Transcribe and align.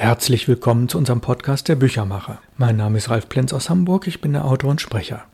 Herzlich 0.00 0.46
willkommen 0.46 0.88
zu 0.88 0.96
unserem 0.96 1.20
Podcast 1.20 1.66
Der 1.66 1.74
Büchermacher. 1.74 2.40
Mein 2.56 2.76
Name 2.76 2.98
ist 2.98 3.10
Ralf 3.10 3.28
Plenz 3.28 3.52
aus 3.52 3.68
Hamburg, 3.68 4.06
ich 4.06 4.20
bin 4.20 4.32
der 4.32 4.44
Autor 4.44 4.70
und 4.70 4.80
Sprecher. 4.80 5.24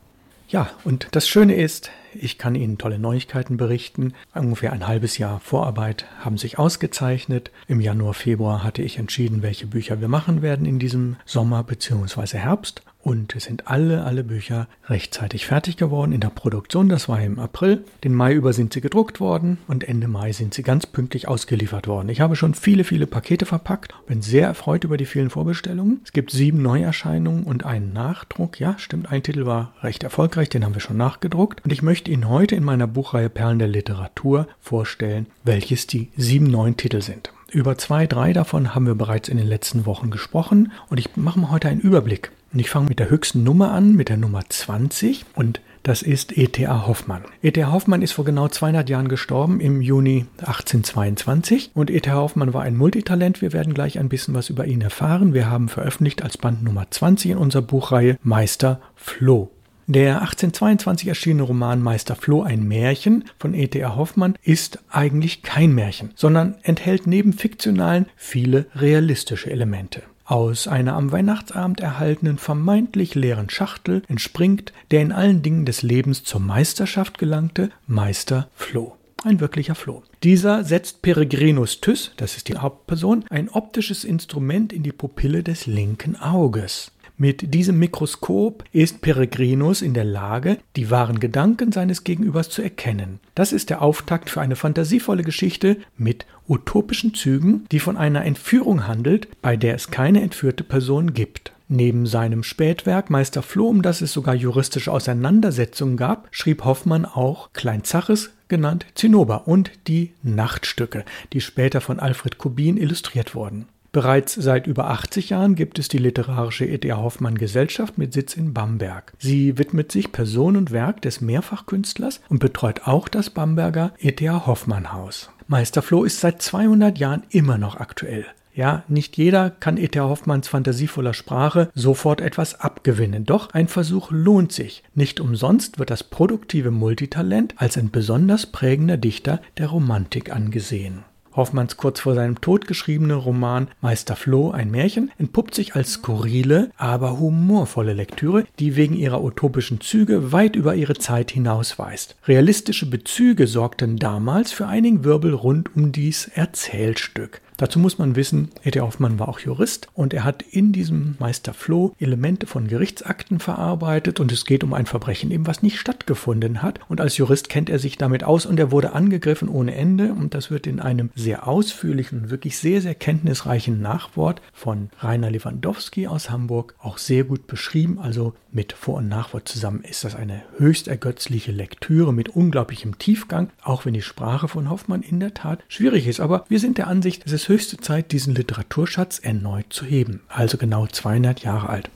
Ja, 0.48 0.71
und 0.84 1.08
das 1.10 1.29
Schöne 1.29 1.54
ist, 1.54 1.90
ich 2.16 2.38
kann 2.38 2.54
Ihnen 2.54 2.79
tolle 2.79 2.98
Neuigkeiten 2.98 3.56
berichten. 3.56 4.14
Ungefähr 4.35 4.72
ein 4.72 4.87
halbes 4.87 5.19
Jahr 5.19 5.40
Vorarbeit 5.40 6.06
haben 6.21 6.38
sich 6.38 6.58
ausgezeichnet. 6.58 7.51
Im 7.69 7.80
Januar, 7.80 8.14
Februar 8.14 8.62
hatte 8.62 8.83
ich 8.83 8.98
entschieden, 8.98 9.42
welche 9.42 9.67
Bücher 9.67 10.01
wir 10.01 10.08
machen 10.08 10.42
werden 10.42 10.67
in 10.67 10.78
diesem 10.78 11.17
Sommer 11.24 11.63
bzw. 11.63 12.38
Herbst. 12.38 12.82
Und 13.04 13.37
es 13.37 13.45
sind 13.45 13.69
alle, 13.69 14.04
alle 14.04 14.24
Bücher 14.24 14.67
rechtzeitig 14.87 15.45
fertig 15.45 15.77
geworden 15.77 16.12
in 16.12 16.20
der 16.20 16.30
Produktion. 16.30 16.88
Das 16.88 17.06
war 17.06 17.20
im 17.20 17.38
April. 17.38 17.84
Den 18.02 18.15
Mai 18.15 18.33
über 18.33 18.55
sind 18.55 18.73
sie 18.73 18.80
gedruckt 18.80 19.20
worden 19.20 19.59
und 19.69 19.84
Ende 19.84 20.09
Mai 20.09 20.33
sind 20.33 20.55
sie 20.55 20.62
ganz 20.62 20.87
pünktlich 20.87 21.28
ausgeliefert 21.28 21.87
worden. 21.87 22.09
Ich 22.09 22.23
habe 22.23 22.34
schon 22.34 22.55
viele, 22.55 22.83
viele 22.83 23.06
Pakete 23.06 23.45
verpackt. 23.45 23.92
Bin 24.06 24.23
sehr 24.23 24.46
erfreut 24.46 24.84
über 24.84 24.96
die 24.96 25.05
vielen 25.05 25.28
Vorbestellungen. 25.28 26.01
Es 26.02 26.12
gibt 26.12 26.30
sieben 26.30 26.62
Neuerscheinungen 26.62 27.45
und 27.45 27.66
einen 27.66 27.92
Nachdruck. 27.92 28.59
Ja, 28.59 28.78
stimmt, 28.78 29.12
ein 29.12 29.23
Titel 29.23 29.45
war 29.45 29.74
recht 29.82 30.02
erfolgreich. 30.02 30.48
Den 30.48 30.65
haben 30.65 30.73
wir 30.73 30.80
schon 30.80 30.96
nachgedruckt. 30.96 31.62
Und 31.62 31.74
ich 31.74 31.82
möchte 31.82 32.03
Ihnen 32.08 32.28
heute 32.28 32.56
in 32.56 32.64
meiner 32.64 32.86
Buchreihe 32.86 33.30
Perlen 33.30 33.58
der 33.58 33.68
Literatur 33.68 34.46
vorstellen, 34.60 35.26
welches 35.42 35.86
die 35.86 36.10
sieben 36.16 36.46
neuen 36.46 36.76
Titel 36.76 37.02
sind. 37.02 37.32
Über 37.50 37.78
zwei, 37.78 38.06
drei 38.06 38.32
davon 38.32 38.74
haben 38.74 38.86
wir 38.86 38.96
bereits 38.96 39.28
in 39.28 39.36
den 39.36 39.46
letzten 39.46 39.86
Wochen 39.86 40.10
gesprochen 40.10 40.72
und 40.88 40.98
ich 40.98 41.16
mache 41.16 41.38
mal 41.38 41.50
heute 41.50 41.68
einen 41.68 41.80
Überblick. 41.80 42.32
Und 42.52 42.59
ich 42.59 42.70
fange 42.70 42.88
mit 42.88 42.98
der 42.98 43.10
höchsten 43.10 43.45
Nummer 43.45 43.72
an, 43.72 43.95
mit 43.95 44.09
der 44.09 44.16
Nummer 44.16 44.42
20 44.48 45.24
und 45.34 45.60
das 45.84 46.00
ist 46.00 46.36
E.T.A. 46.38 46.86
Hoffmann. 46.86 47.24
E.T.A. 47.42 47.70
Hoffmann 47.70 48.00
ist 48.00 48.12
vor 48.12 48.24
genau 48.24 48.48
200 48.48 48.88
Jahren 48.88 49.09
gestorben, 49.09 49.60
im 49.60 49.82
Juni 49.82 50.24
1822. 50.38 51.73
Und 51.74 51.90
E.T.A. 51.90 52.14
Hoffmann 52.14 52.54
war 52.54 52.62
ein 52.62 52.74
Multitalent. 52.74 53.42
Wir 53.42 53.52
werden 53.52 53.74
gleich 53.74 53.98
ein 53.98 54.09
bisschen 54.09 54.34
was 54.34 54.48
über 54.48 54.64
ihn 54.66 54.80
erfahren. 54.80 55.34
Wir 55.34 55.50
haben 55.50 55.68
veröffentlicht 55.68 56.23
als 56.23 56.38
Band 56.38 56.64
Nummer 56.64 56.86
20 56.90 57.32
in 57.32 57.36
unserer 57.36 57.62
Buchreihe 57.62 58.18
Meister 58.23 58.80
Floh. 58.96 59.51
Der 59.87 60.23
1822 60.23 61.09
erschienene 61.09 61.43
Roman 61.43 61.82
Meister 61.82 62.16
Floh, 62.16 62.43
ein 62.43 62.66
Märchen 62.66 63.24
von 63.38 63.52
E.T.A. 63.52 63.96
Hoffmann, 63.96 64.37
ist 64.43 64.79
eigentlich 64.89 65.43
kein 65.43 65.75
Märchen, 65.75 66.11
sondern 66.15 66.55
enthält 66.63 67.07
neben 67.07 67.35
fiktionalen 67.35 68.07
viele 68.17 68.67
realistische 68.75 69.51
Elemente. 69.51 70.03
Aus 70.25 70.69
einer 70.69 70.95
am 70.95 71.13
Weihnachtsabend 71.13 71.81
erhaltenen 71.81 72.39
vermeintlich 72.39 73.15
leeren 73.15 73.51
Schachtel 73.51 74.03
entspringt 74.09 74.73
der 74.91 75.03
in 75.03 75.13
allen 75.13 75.43
Dingen 75.43 75.67
des 75.67 75.83
Lebens 75.83 76.25
zur 76.25 76.41
Meisterschaft 76.41 77.19
gelangte 77.19 77.69
Meister 77.87 78.48
Floh. 78.55 78.97
Ein 79.23 79.41
wirklicher 79.41 79.75
Floh. 79.75 80.03
Dieser 80.23 80.65
setzt 80.65 81.03
Peregrinus 81.03 81.83
Thyss, 81.83 82.13
das 82.17 82.37
ist 82.37 82.48
die 82.48 82.57
Hauptperson, 82.57 83.25
ein 83.29 83.51
optisches 83.51 84.05
Instrument 84.05 84.73
in 84.73 84.83
die 84.83 84.93
Pupille 84.93 85.43
des 85.43 85.67
linken 85.67 86.17
Auges. 86.17 86.91
Mit 87.17 87.55
diesem 87.55 87.79
Mikroskop 87.79 88.65
ist 88.73 89.01
Peregrinus 89.01 89.83
in 89.83 89.95
der 89.95 90.05
Lage, 90.05 90.59
die 90.75 90.91
wahren 90.91 91.20
Gedanken 91.20 91.70
seines 91.70 92.03
Gegenübers 92.03 92.51
zu 92.51 92.61
erkennen. 92.61 93.20
Das 93.37 93.53
ist 93.53 93.70
der 93.70 93.83
Auftakt 93.83 94.31
für 94.31 94.41
eine 94.41 94.57
fantasievolle 94.57 95.23
Geschichte 95.23 95.77
mit 95.97 96.27
utopischen 96.48 97.15
Zügen, 97.15 97.67
die 97.70 97.79
von 97.79 97.97
einer 97.97 98.25
Entführung 98.25 98.89
handelt, 98.89 99.29
bei 99.42 99.57
der 99.57 99.77
es 99.77 99.92
keine 99.92 100.23
entführte 100.23 100.65
Person 100.65 101.15
gibt. 101.15 101.53
Neben 101.69 102.05
seinem 102.07 102.42
Spätwerk 102.42 103.11
Meister 103.11 103.42
Floh, 103.42 103.69
um 103.69 103.83
das 103.83 104.01
es 104.01 104.12
sogar 104.12 104.35
juristische 104.35 104.91
Auseinandersetzungen 104.91 105.97
gab, 105.97 106.27
schrieb 106.33 106.65
Hoffmann 106.65 107.05
auch 107.05 107.53
Klein 107.53 107.85
Zaches, 107.85 108.31
genannt 108.48 108.87
Zinnober, 108.97 109.47
und 109.47 109.70
die 109.87 110.12
Nachtstücke, 110.25 111.05
die 111.33 111.41
später 111.41 111.81
von 111.81 112.01
Alfred 112.01 112.39
Kubin 112.39 112.77
illustriert 112.77 113.37
wurden. 113.37 113.67
Bereits 113.95 114.34
seit 114.34 114.67
über 114.67 114.91
80 114.91 115.31
Jahren 115.31 115.55
gibt 115.55 115.78
es 115.78 115.87
die 115.87 115.98
literarische 115.98 116.64
E.T.A. 116.64 116.97
Hoffmann 116.97 117.39
Gesellschaft 117.39 117.97
mit 117.97 118.12
Sitz 118.12 118.34
in 118.34 118.53
Bamberg. 118.53 119.12
Sie 119.20 119.56
widmet 119.56 119.92
sich 119.92 120.11
Person 120.11 120.56
und 120.56 120.73
Werk 120.73 121.01
des 121.03 121.20
Mehrfachkünstlers 121.20 122.20
und 122.29 122.41
betreut 122.41 122.89
auch 122.89 123.07
das 123.07 123.30
Bamberger 123.30 123.95
E.T.A. 124.01 124.46
Hoffmann 124.46 124.92
Haus. 124.92 125.30
Meister 125.46 125.80
Floh 125.80 126.02
ist 126.02 126.19
seit 126.19 126.42
200 126.42 126.98
Jahren 126.98 127.23
immer 127.30 127.57
noch 127.57 127.77
aktuell. 127.77 128.26
Ja, 128.52 128.82
nicht 128.88 129.16
jeder 129.16 129.50
kann 129.50 129.76
E.T.A. 129.76 130.02
Hoffmanns 130.02 130.48
fantasievoller 130.48 131.14
Sprache 131.14 131.70
sofort 131.76 132.20
etwas 132.20 132.60
abgewinnen, 132.60 133.24
doch 133.24 133.50
ein 133.50 133.69
Versuch 133.69 134.10
lohnt 134.10 134.50
sich. 134.50 134.82
Nicht 134.96 135.20
umsonst 135.20 135.78
wird 135.78 135.90
das 135.90 136.02
produktive 136.02 136.72
Multitalent 136.72 137.54
als 137.58 137.78
ein 137.78 137.92
besonders 137.92 138.46
prägender 138.46 138.96
Dichter 138.96 139.40
der 139.56 139.69
Romantik 139.69 140.34
angesehen. 140.34 141.04
Hoffmanns 141.36 141.76
kurz 141.76 142.00
vor 142.00 142.14
seinem 142.14 142.40
Tod 142.40 142.66
geschriebene 142.66 143.14
Roman 143.14 143.68
Meister 143.80 144.16
Floh, 144.16 144.50
ein 144.50 144.70
Märchen, 144.70 145.10
entpuppt 145.18 145.54
sich 145.54 145.74
als 145.74 145.94
skurrile, 145.94 146.70
aber 146.76 147.18
humorvolle 147.18 147.92
Lektüre, 147.92 148.44
die 148.58 148.76
wegen 148.76 148.94
ihrer 148.94 149.22
utopischen 149.22 149.80
Züge 149.80 150.32
weit 150.32 150.56
über 150.56 150.74
ihre 150.74 150.94
Zeit 150.94 151.30
hinausweist. 151.30 152.16
Realistische 152.26 152.86
Bezüge 152.86 153.46
sorgten 153.46 153.98
damals 153.98 154.52
für 154.52 154.66
einigen 154.66 155.04
Wirbel 155.04 155.34
rund 155.34 155.74
um 155.74 155.92
dies 155.92 156.28
Erzählstück. 156.28 157.40
Dazu 157.56 157.78
muss 157.78 157.98
man 157.98 158.16
wissen, 158.16 158.50
E.T. 158.65 158.81
Hoffmann 158.81 159.19
war 159.19 159.28
auch 159.28 159.38
Jurist 159.38 159.88
und 159.94 160.12
er 160.12 160.25
hat 160.25 160.42
in 160.42 160.72
diesem 160.72 161.15
Meister 161.20 161.54
Floh 161.54 161.94
Elemente 162.00 162.47
von 162.47 162.66
Gerichtsakten 162.66 163.38
verarbeitet 163.38 164.19
und 164.19 164.32
es 164.32 164.44
geht 164.44 164.65
um 164.65 164.75
ein 164.75 164.87
Verbrechen 164.87 165.31
eben, 165.31 165.47
was 165.47 165.62
nicht 165.62 165.78
stattgefunden 165.78 166.62
hat. 166.62 166.81
Und 166.88 167.00
als 167.00 167.16
Jurist 167.16 167.48
kennt 167.48 167.70
er 167.70 167.78
sich 167.78 167.97
damit 167.97 168.25
aus 168.25 168.44
und 168.44 168.59
er 168.59 168.72
wurde 168.72 168.93
angegriffen 168.93 169.48
ohne 169.48 169.75
Ende 169.75 170.12
und 170.12 170.34
das 170.34 170.50
wird 170.50 170.66
in 170.66 170.81
einem 170.81 171.10
sehr 171.14 171.47
ausführlichen 171.47 172.31
wirklich 172.31 172.59
sehr, 172.59 172.81
sehr 172.81 172.94
kenntnisreichen 172.94 173.81
Nachwort 173.81 174.43
von 174.53 174.91
Rainer 174.98 175.31
Lewandowski 175.31 176.09
aus 176.09 176.31
Hamburg 176.31 176.75
auch 176.81 176.98
sehr 176.98 177.22
gut 177.22 177.47
beschrieben. 177.47 177.98
Also 178.00 178.34
mit 178.50 178.72
Vor- 178.72 178.97
und 178.97 179.09
Nachwort 179.09 179.48
zusammen 179.48 179.82
ist 179.82 180.04
das 180.04 180.16
eine 180.16 180.43
höchst 180.59 180.88
ergötzliche 180.88 181.53
Lektüre 181.53 182.12
mit 182.12 182.31
unglaublichem 182.31 182.98
Tiefgang, 182.98 183.50
auch 183.62 183.84
wenn 183.84 183.94
die 183.94 184.03
Sprache 184.03 184.48
von 184.48 184.70
Hoffmann 184.70 185.03
in 185.03 185.20
der 185.20 185.34
Tat 185.34 185.62
schwierig 185.69 186.06
ist. 186.06 186.20
Aber 186.20 186.44
wir 186.48 186.59
sind 186.59 186.78
der 186.78 186.88
Ansicht, 186.88 187.22
es 187.26 187.32
ist 187.32 187.44
es 187.44 187.49
höchste 187.50 187.77
Zeit, 187.77 188.12
diesen 188.12 188.34
Literaturschatz 188.34 189.19
erneut 189.19 189.66
zu 189.69 189.84
heben, 189.84 190.22
also 190.28 190.56
genau 190.56 190.87
200 190.87 191.41
Jahre 191.41 191.69
alt. 191.69 191.91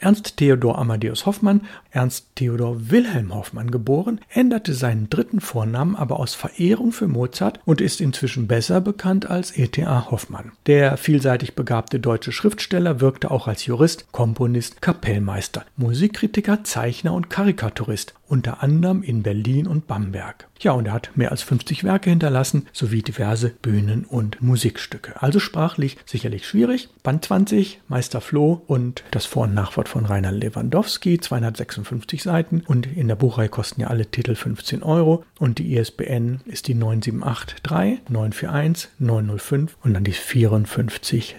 Ernst 0.00 0.36
Theodor 0.36 0.78
Amadeus 0.78 1.24
Hoffmann, 1.24 1.62
Ernst 1.90 2.26
Theodor 2.34 2.90
Wilhelm 2.90 3.34
Hoffmann 3.34 3.70
geboren, 3.70 4.20
änderte 4.28 4.74
seinen 4.74 5.08
dritten 5.08 5.40
Vornamen 5.40 5.94
aber 5.94 6.18
aus 6.18 6.34
Verehrung 6.34 6.90
für 6.92 7.06
Mozart 7.06 7.60
und 7.64 7.80
ist 7.80 8.00
inzwischen 8.00 8.48
besser 8.48 8.80
bekannt 8.80 9.30
als 9.30 9.56
E.T.A. 9.56 10.10
Hoffmann. 10.10 10.52
Der 10.66 10.96
vielseitig 10.96 11.54
begabte 11.54 12.00
deutsche 12.00 12.32
Schriftsteller 12.32 13.00
wirkte 13.00 13.30
auch 13.30 13.46
als 13.46 13.66
Jurist, 13.66 14.10
Komponist, 14.12 14.82
Kapellmeister, 14.82 15.64
Musikkritiker, 15.76 16.64
Zeichner 16.64 17.12
und 17.12 17.30
Karikaturist, 17.30 18.14
unter 18.28 18.62
anderem 18.62 19.02
in 19.02 19.22
Berlin 19.22 19.66
und 19.66 19.86
Bamberg. 19.86 20.48
Ja, 20.60 20.72
und 20.72 20.86
er 20.86 20.92
hat 20.92 21.10
mehr 21.16 21.30
als 21.30 21.42
50 21.42 21.84
Werke 21.84 22.10
hinterlassen, 22.10 22.66
sowie 22.72 23.02
diverse 23.02 23.50
Bühnen- 23.50 24.04
und 24.04 24.42
Musikstücke. 24.42 25.22
Also 25.22 25.38
sprachlich 25.38 25.96
sicherlich 26.04 26.46
schwierig. 26.46 26.88
Band 27.02 27.24
20, 27.24 27.80
Meister 27.88 28.20
Floh 28.20 28.62
und 28.66 29.04
das 29.10 29.26
Vor- 29.26 29.44
und 29.44 29.54
Nachwort 29.54 29.88
von 29.88 30.04
Rainer 30.04 30.32
Lewandowski, 30.32 31.20
256 31.20 32.22
Seiten. 32.22 32.62
Und 32.66 32.86
in 32.86 33.08
der 33.08 33.16
Buchreihe 33.16 33.48
kosten 33.48 33.80
ja 33.80 33.86
alle 33.88 34.06
Titel 34.06 34.34
15 34.34 34.82
Euro. 34.82 35.24
Und 35.38 35.58
die 35.58 35.76
ISBN 35.76 36.40
ist 36.44 36.68
die 36.68 36.74
9783 36.74 38.10
941 38.10 38.90
905 38.98 39.76
und 39.82 39.94
dann 39.94 40.04
die 40.04 40.12
542. 40.12 41.36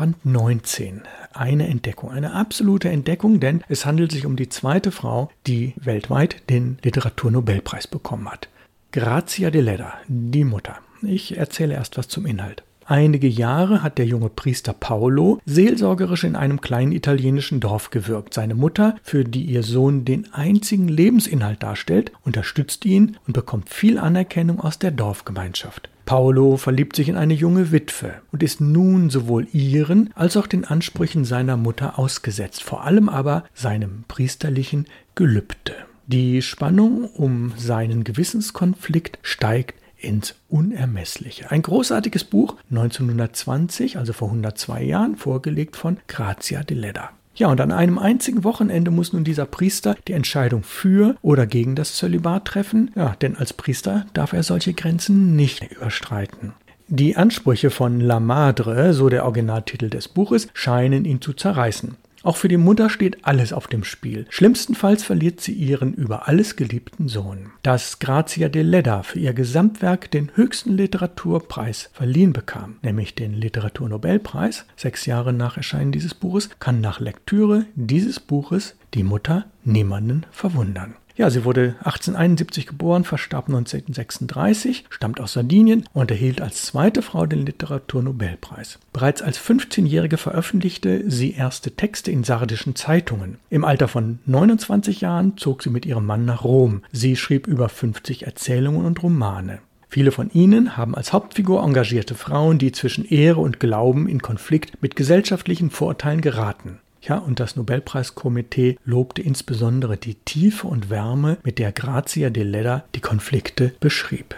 Band 0.00 0.24
19. 0.24 1.02
Eine 1.34 1.68
Entdeckung, 1.68 2.10
eine 2.10 2.32
absolute 2.32 2.88
Entdeckung, 2.88 3.38
denn 3.38 3.62
es 3.68 3.84
handelt 3.84 4.10
sich 4.12 4.24
um 4.24 4.34
die 4.34 4.48
zweite 4.48 4.92
Frau, 4.92 5.30
die 5.46 5.74
weltweit 5.76 6.48
den 6.48 6.78
Literaturnobelpreis 6.82 7.86
bekommen 7.86 8.30
hat. 8.30 8.48
Grazia 8.92 9.50
de 9.50 9.60
Leda, 9.60 9.92
die 10.08 10.44
Mutter. 10.44 10.78
Ich 11.02 11.36
erzähle 11.36 11.74
erst 11.74 11.98
was 11.98 12.08
zum 12.08 12.24
Inhalt. 12.24 12.62
Einige 12.86 13.28
Jahre 13.28 13.82
hat 13.82 13.98
der 13.98 14.06
junge 14.06 14.30
Priester 14.30 14.72
Paolo 14.72 15.38
seelsorgerisch 15.44 16.24
in 16.24 16.34
einem 16.34 16.62
kleinen 16.62 16.92
italienischen 16.92 17.60
Dorf 17.60 17.90
gewirkt. 17.90 18.32
Seine 18.32 18.54
Mutter, 18.54 18.96
für 19.02 19.24
die 19.24 19.44
ihr 19.44 19.62
Sohn 19.62 20.06
den 20.06 20.32
einzigen 20.32 20.88
Lebensinhalt 20.88 21.62
darstellt, 21.62 22.10
unterstützt 22.24 22.86
ihn 22.86 23.18
und 23.26 23.34
bekommt 23.34 23.68
viel 23.68 23.98
Anerkennung 23.98 24.60
aus 24.60 24.78
der 24.78 24.92
Dorfgemeinschaft. 24.92 25.90
Paolo 26.10 26.56
verliebt 26.56 26.96
sich 26.96 27.08
in 27.08 27.16
eine 27.16 27.34
junge 27.34 27.70
Witwe 27.70 28.14
und 28.32 28.42
ist 28.42 28.60
nun 28.60 29.10
sowohl 29.10 29.46
ihren 29.52 30.10
als 30.16 30.36
auch 30.36 30.48
den 30.48 30.64
Ansprüchen 30.64 31.24
seiner 31.24 31.56
Mutter 31.56 32.00
ausgesetzt, 32.00 32.64
vor 32.64 32.82
allem 32.82 33.08
aber 33.08 33.44
seinem 33.54 34.02
priesterlichen 34.08 34.86
Gelübde. 35.14 35.72
Die 36.08 36.42
Spannung 36.42 37.04
um 37.04 37.52
seinen 37.56 38.02
Gewissenskonflikt 38.02 39.20
steigt 39.22 39.80
ins 39.98 40.34
Unermessliche. 40.48 41.52
Ein 41.52 41.62
großartiges 41.62 42.24
Buch, 42.24 42.56
1920, 42.70 43.96
also 43.96 44.12
vor 44.12 44.30
102 44.30 44.82
Jahren, 44.82 45.14
vorgelegt 45.14 45.76
von 45.76 45.98
Grazia 46.08 46.64
de 46.64 46.76
Leda. 46.76 47.10
Ja, 47.34 47.48
und 47.48 47.60
an 47.60 47.72
einem 47.72 47.98
einzigen 47.98 48.44
Wochenende 48.44 48.90
muss 48.90 49.12
nun 49.12 49.24
dieser 49.24 49.46
Priester 49.46 49.96
die 50.08 50.12
Entscheidung 50.12 50.62
für 50.62 51.16
oder 51.22 51.46
gegen 51.46 51.74
das 51.74 51.94
Zölibat 51.94 52.44
treffen. 52.44 52.90
Ja, 52.96 53.16
denn 53.20 53.36
als 53.36 53.52
Priester 53.52 54.06
darf 54.12 54.32
er 54.32 54.42
solche 54.42 54.74
Grenzen 54.74 55.36
nicht 55.36 55.70
überstreiten. 55.70 56.52
Die 56.88 57.16
Ansprüche 57.16 57.70
von 57.70 58.00
La 58.00 58.18
Madre, 58.18 58.94
so 58.94 59.08
der 59.08 59.24
Originaltitel 59.24 59.88
des 59.88 60.08
Buches, 60.08 60.48
scheinen 60.54 61.04
ihn 61.04 61.20
zu 61.20 61.32
zerreißen. 61.32 61.96
Auch 62.22 62.36
für 62.36 62.48
die 62.48 62.56
Mutter 62.56 62.90
steht 62.90 63.24
alles 63.24 63.52
auf 63.52 63.66
dem 63.66 63.84
Spiel. 63.84 64.26
Schlimmstenfalls 64.28 65.02
verliert 65.02 65.40
sie 65.40 65.52
ihren 65.52 65.94
über 65.94 66.28
alles 66.28 66.56
geliebten 66.56 67.08
Sohn. 67.08 67.50
Dass 67.62 67.98
Grazia 67.98 68.48
de 68.48 68.62
Ledda 68.62 69.02
für 69.02 69.18
ihr 69.18 69.32
Gesamtwerk 69.32 70.10
den 70.10 70.30
höchsten 70.34 70.76
Literaturpreis 70.76 71.90
verliehen 71.92 72.32
bekam, 72.32 72.76
nämlich 72.82 73.14
den 73.14 73.32
Literaturnobelpreis, 73.32 74.66
sechs 74.76 75.06
Jahre 75.06 75.32
nach 75.32 75.56
Erscheinen 75.56 75.92
dieses 75.92 76.14
Buches, 76.14 76.50
kann 76.58 76.80
nach 76.80 77.00
Lektüre 77.00 77.64
dieses 77.74 78.20
Buches 78.20 78.76
die 78.94 79.04
Mutter 79.04 79.46
niemanden 79.64 80.26
verwundern. 80.30 80.96
Ja, 81.20 81.28
sie 81.28 81.44
wurde 81.44 81.74
1871 81.80 82.66
geboren, 82.66 83.04
verstarb 83.04 83.48
1936, 83.48 84.86
stammt 84.88 85.20
aus 85.20 85.34
Sardinien 85.34 85.84
und 85.92 86.10
erhielt 86.10 86.40
als 86.40 86.62
zweite 86.62 87.02
Frau 87.02 87.26
den 87.26 87.44
Literaturnobelpreis. 87.44 88.78
Bereits 88.94 89.20
als 89.20 89.38
15-Jährige 89.38 90.16
veröffentlichte 90.16 91.04
sie 91.10 91.34
erste 91.34 91.72
Texte 91.72 92.10
in 92.10 92.24
sardischen 92.24 92.74
Zeitungen. 92.74 93.36
Im 93.50 93.66
Alter 93.66 93.86
von 93.86 94.20
29 94.24 95.02
Jahren 95.02 95.36
zog 95.36 95.62
sie 95.62 95.68
mit 95.68 95.84
ihrem 95.84 96.06
Mann 96.06 96.24
nach 96.24 96.42
Rom. 96.42 96.84
Sie 96.90 97.16
schrieb 97.16 97.46
über 97.46 97.68
50 97.68 98.24
Erzählungen 98.24 98.86
und 98.86 99.02
Romane. 99.02 99.58
Viele 99.90 100.12
von 100.12 100.30
ihnen 100.30 100.78
haben 100.78 100.94
als 100.94 101.12
Hauptfigur 101.12 101.62
engagierte 101.62 102.14
Frauen, 102.14 102.56
die 102.56 102.72
zwischen 102.72 103.04
Ehre 103.04 103.40
und 103.40 103.60
Glauben 103.60 104.08
in 104.08 104.22
Konflikt 104.22 104.80
mit 104.82 104.96
gesellschaftlichen 104.96 105.68
Vorurteilen 105.68 106.22
geraten. 106.22 106.78
Ja, 107.02 107.18
und 107.18 107.40
das 107.40 107.56
Nobelpreiskomitee 107.56 108.78
lobte 108.84 109.22
insbesondere 109.22 109.96
die 109.96 110.14
Tiefe 110.14 110.66
und 110.66 110.90
Wärme, 110.90 111.38
mit 111.42 111.58
der 111.58 111.72
Grazia 111.72 112.30
de 112.30 112.42
Ledda 112.42 112.84
die 112.94 113.00
Konflikte 113.00 113.72
beschrieb. 113.80 114.34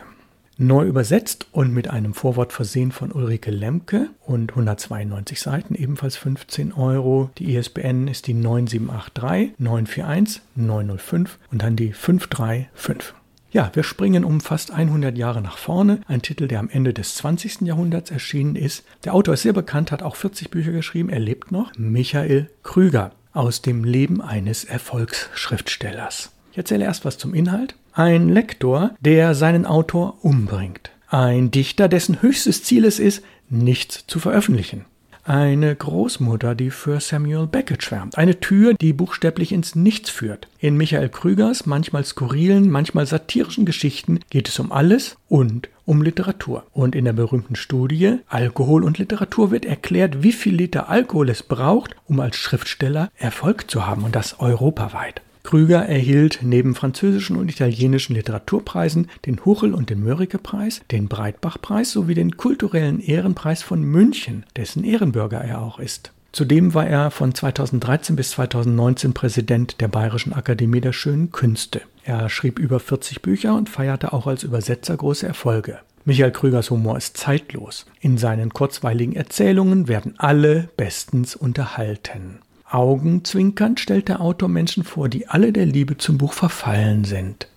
Neu 0.59 0.87
übersetzt 0.87 1.47
und 1.51 1.73
mit 1.73 1.89
einem 1.89 2.15
Vorwort 2.15 2.53
versehen 2.53 2.93
von 2.93 3.11
Ulrike 3.11 3.51
Lemke 3.51 4.11
und 4.25 4.51
192 4.51 5.41
Seiten, 5.41 5.75
ebenfalls 5.75 6.17
15 6.17 6.73
Euro. 6.73 7.31
Die 7.39 7.57
ISBN 7.57 8.07
ist 8.07 8.27
die 8.27 8.35
9783 8.35 9.59
941 9.59 10.43
905 10.55 11.39
und 11.51 11.63
dann 11.63 11.75
die 11.75 11.93
535. 11.93 13.15
Ja, 13.53 13.71
wir 13.75 13.83
springen 13.83 14.25
um 14.25 14.41
fast 14.41 14.71
100 14.71 15.19
Jahre 15.19 15.43
nach 15.43 15.59
vorne. 15.59 16.01
Ein 16.09 16.23
Titel, 16.23 16.49
der 16.49 16.59
am 16.59 16.71
Ende 16.71 16.95
des 16.95 17.17
20. 17.17 17.61
Jahrhunderts 17.63 18.11
erschienen 18.11 18.57
ist. 18.57 18.83
Der 19.05 19.13
Autor 19.13 19.35
ist 19.35 19.43
sehr 19.43 19.53
bekannt, 19.53 19.93
hat 19.93 20.03
auch 20.03 20.17
40 20.17 20.51
Bücher 20.51 20.73
geschrieben. 20.73 21.11
Er 21.11 21.21
lebt 21.21 21.53
noch. 21.53 21.71
Michael 21.77 22.49
Krüger 22.63 23.13
aus 23.35 23.61
dem 23.61 23.85
Leben 23.85 24.23
eines 24.23 24.65
Erfolgsschriftstellers. 24.65 26.33
Ich 26.53 26.59
erzähle 26.59 26.85
erst 26.85 27.05
was 27.05 27.19
zum 27.19 27.35
Inhalt. 27.35 27.75
Ein 27.93 28.31
Lektor, 28.31 28.93
der 29.01 29.35
seinen 29.35 29.67
Autor 29.67 30.25
umbringt. 30.25 30.91
Ein 31.09 31.51
Dichter, 31.51 31.89
dessen 31.89 32.23
höchstes 32.23 32.65
Ziel 32.65 32.87
es 32.87 32.99
ist, 32.99 33.23
nichts 33.51 34.07
zu 34.07 34.19
veröffentlichen 34.19 34.87
eine 35.25 35.75
Großmutter, 35.75 36.55
die 36.55 36.71
für 36.71 37.01
Samuel 37.01 37.47
Beckett 37.47 37.83
schwärmt. 37.83 38.19
Eine 38.19 38.41
Tür, 38.41 38.75
die 38.75 38.93
buchstäblich 38.93 39.53
ins 39.53 39.75
Nichts 39.75 40.11
führt. 40.11 40.49
In 40.59 40.77
Michael 40.77 41.09
Krügers 41.09 41.67
manchmal 41.67 42.05
skurrilen, 42.05 42.71
manchmal 42.71 43.07
satirischen 43.07 43.65
Geschichten 43.65 44.21
geht 44.31 44.49
es 44.49 44.59
um 44.59 44.73
alles 44.73 45.17
und 45.29 45.69
um 45.85 46.03
Literatur. 46.03 46.65
Und 46.73 46.95
in 46.95 47.05
der 47.05 47.13
berühmten 47.13 47.57
Studie 47.57 48.19
Alkohol 48.29 48.85
und 48.85 48.99
Literatur 48.99 49.51
wird 49.51 49.65
erklärt, 49.65 50.23
wie 50.23 50.33
viel 50.33 50.55
Liter 50.55 50.89
Alkohol 50.89 51.31
es 51.31 51.43
braucht, 51.43 51.97
um 52.07 52.21
als 52.21 52.37
Schriftsteller 52.37 53.11
Erfolg 53.17 53.71
zu 53.71 53.87
haben 53.87 54.05
und 54.05 54.15
das 54.15 54.41
europaweit. 54.41 55.23
Krüger 55.43 55.85
erhielt 55.87 56.41
neben 56.43 56.75
französischen 56.75 57.37
und 57.37 57.51
italienischen 57.51 58.15
Literaturpreisen 58.15 59.09
den 59.27 59.45
Huchel- 59.45 59.75
und 59.75 59.91
den 59.91 60.03
Mörike-Preis, 60.03 60.83
den 60.91 61.09
Breitbach-Preis 61.09 61.93
sowie 61.93 62.15
den 62.15 62.37
kulturellen 62.37 63.01
Ehrenpreis 63.01 63.63
von 63.63 63.83
München, 63.83 64.45
dessen 64.57 64.85
Ehrenbürger 64.85 65.41
er 65.41 65.61
auch 65.63 65.79
ist. 65.79 66.13
Zudem 66.33 66.73
war 66.73 66.87
er 66.87 67.11
von 67.11 67.35
2013 67.35 68.17
bis 68.17 68.31
2019 68.31 69.13
Präsident 69.13 69.81
der 69.83 69.89
Bayerischen 69.89 70.33
Akademie 70.33 70.81
der 70.81 70.95
Schönen 70.95 71.31
Künste. 71.31 71.83
Er 72.05 72.31
schrieb 72.31 72.59
über 72.59 72.81
40 72.81 73.21
Bücher 73.21 73.55
und 73.55 73.69
feierte 73.69 74.15
auch 74.15 74.27
als 74.27 74.43
Übersetzer 74.43 74.97
große 74.97 75.27
Erfolge. 75.27 75.81
Michael 76.05 76.33
Krügers 76.33 76.71
Humor 76.71 76.97
ist 76.97 77.17
zeitlos. 77.17 77.87
In 78.01 78.19
seinen 78.19 78.51
kurzweiligen 78.51 79.15
Erzählungen 79.15 79.87
werden 79.87 80.15
alle 80.17 80.69
bestens 80.77 81.37
unterhalten. 81.37 82.41
Augenzwinkernd 82.75 83.81
stellt 83.81 84.09
der 84.09 84.21
Autor 84.21 84.49
Menschen 84.49 84.85
vor, 84.85 85.09
die 85.09 85.29
alle 85.29 85.53
der 85.53 85.67
Liebe 85.67 85.99
zum 85.99 86.19
Buch 86.19 86.33
verfallen 86.33 87.05
sind. 87.05 87.49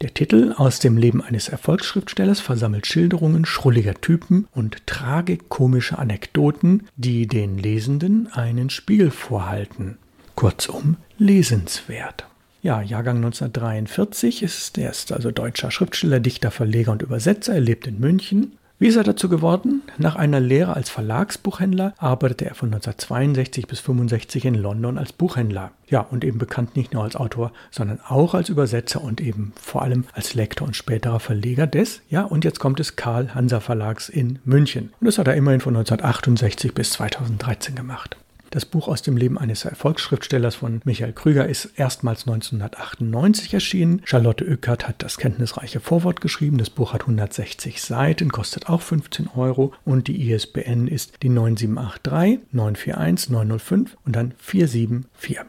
Der 0.00 0.12
Titel 0.12 0.52
aus 0.56 0.80
dem 0.80 0.96
Leben 0.96 1.22
eines 1.22 1.48
Erfolgsschriftstellers 1.48 2.40
versammelt 2.40 2.86
Schilderungen 2.86 3.44
schrulliger 3.44 3.94
Typen 3.94 4.48
und 4.52 4.86
tragikomische 4.86 5.98
Anekdoten, 5.98 6.88
die 6.96 7.26
den 7.26 7.58
Lesenden 7.58 8.32
einen 8.32 8.70
Spiegel 8.70 9.10
vorhalten. 9.10 9.98
Kurzum, 10.34 10.96
lesenswert. 11.16 12.26
Ja, 12.60 12.82
Jahrgang 12.82 13.16
1943 13.16 14.42
ist 14.42 14.78
er 14.78 14.90
ist 14.90 15.12
also 15.12 15.30
deutscher 15.30 15.70
Schriftsteller, 15.70 16.18
Dichter, 16.18 16.50
Verleger 16.50 16.92
und 16.92 17.02
Übersetzer. 17.02 17.54
Er 17.54 17.60
lebt 17.60 17.86
in 17.86 18.00
München. 18.00 18.58
Wie 18.80 18.88
ist 18.88 18.96
er 18.96 19.04
dazu 19.04 19.28
geworden? 19.28 19.82
Nach 19.98 20.16
einer 20.16 20.40
Lehre 20.40 20.74
als 20.74 20.90
Verlagsbuchhändler 20.90 21.94
arbeitete 21.96 22.46
er 22.46 22.56
von 22.56 22.74
1962 22.74 23.68
bis 23.68 23.78
1965 23.78 24.44
in 24.46 24.54
London 24.56 24.98
als 24.98 25.12
Buchhändler. 25.12 25.70
Ja, 25.86 26.00
und 26.00 26.24
eben 26.24 26.38
bekannt 26.38 26.74
nicht 26.74 26.92
nur 26.92 27.04
als 27.04 27.14
Autor, 27.14 27.52
sondern 27.70 28.00
auch 28.08 28.34
als 28.34 28.48
Übersetzer 28.48 29.00
und 29.00 29.20
eben 29.20 29.52
vor 29.60 29.82
allem 29.82 30.04
als 30.12 30.34
Lektor 30.34 30.66
und 30.66 30.74
späterer 30.74 31.20
Verleger 31.20 31.68
des, 31.68 32.02
ja, 32.10 32.24
und 32.24 32.44
jetzt 32.44 32.58
kommt 32.58 32.80
es 32.80 32.96
Karl 32.96 33.32
Hanser 33.32 33.60
Verlags 33.60 34.08
in 34.08 34.40
München. 34.44 34.92
Und 34.98 35.06
das 35.06 35.18
hat 35.18 35.28
er 35.28 35.36
immerhin 35.36 35.60
von 35.60 35.76
1968 35.76 36.74
bis 36.74 36.90
2013 36.90 37.76
gemacht. 37.76 38.16
Das 38.54 38.64
Buch 38.64 38.86
aus 38.86 39.02
dem 39.02 39.16
Leben 39.16 39.36
eines 39.36 39.64
Erfolgsschriftstellers 39.64 40.54
von 40.54 40.80
Michael 40.84 41.12
Krüger 41.12 41.48
ist 41.48 41.72
erstmals 41.74 42.20
1998 42.20 43.52
erschienen. 43.52 44.00
Charlotte 44.04 44.46
Oeckert 44.48 44.86
hat 44.86 45.02
das 45.02 45.18
kenntnisreiche 45.18 45.80
Vorwort 45.80 46.20
geschrieben. 46.20 46.58
Das 46.58 46.70
Buch 46.70 46.92
hat 46.92 47.00
160 47.00 47.82
Seiten, 47.82 48.30
kostet 48.30 48.68
auch 48.68 48.80
15 48.80 49.30
Euro 49.34 49.72
und 49.84 50.06
die 50.06 50.30
ISBN 50.30 50.86
ist 50.86 51.20
die 51.24 51.30
9783 51.30 52.46
941 52.52 53.30
905 53.30 53.96
und 54.06 54.14
dann 54.14 54.34
474. 54.38 55.40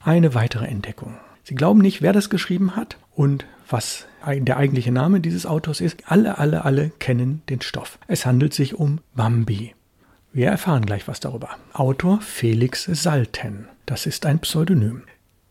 Eine 0.00 0.34
weitere 0.34 0.68
Entdeckung. 0.68 1.18
Sie 1.44 1.54
glauben 1.54 1.82
nicht, 1.82 2.00
wer 2.00 2.14
das 2.14 2.30
geschrieben 2.30 2.76
hat 2.76 2.96
und 3.14 3.44
was 3.68 4.06
der 4.26 4.56
eigentliche 4.56 4.90
Name 4.90 5.20
dieses 5.20 5.44
Autors 5.44 5.82
ist. 5.82 5.98
Alle, 6.06 6.38
alle, 6.38 6.64
alle 6.64 6.92
kennen 6.98 7.42
den 7.50 7.60
Stoff. 7.60 7.98
Es 8.06 8.24
handelt 8.24 8.54
sich 8.54 8.74
um 8.74 9.00
Bambi. 9.14 9.74
Wir 10.38 10.50
erfahren 10.50 10.86
gleich 10.86 11.08
was 11.08 11.18
darüber. 11.18 11.48
Autor 11.72 12.20
Felix 12.20 12.84
Salten. 12.84 13.66
Das 13.86 14.06
ist 14.06 14.24
ein 14.24 14.38
Pseudonym. 14.38 15.02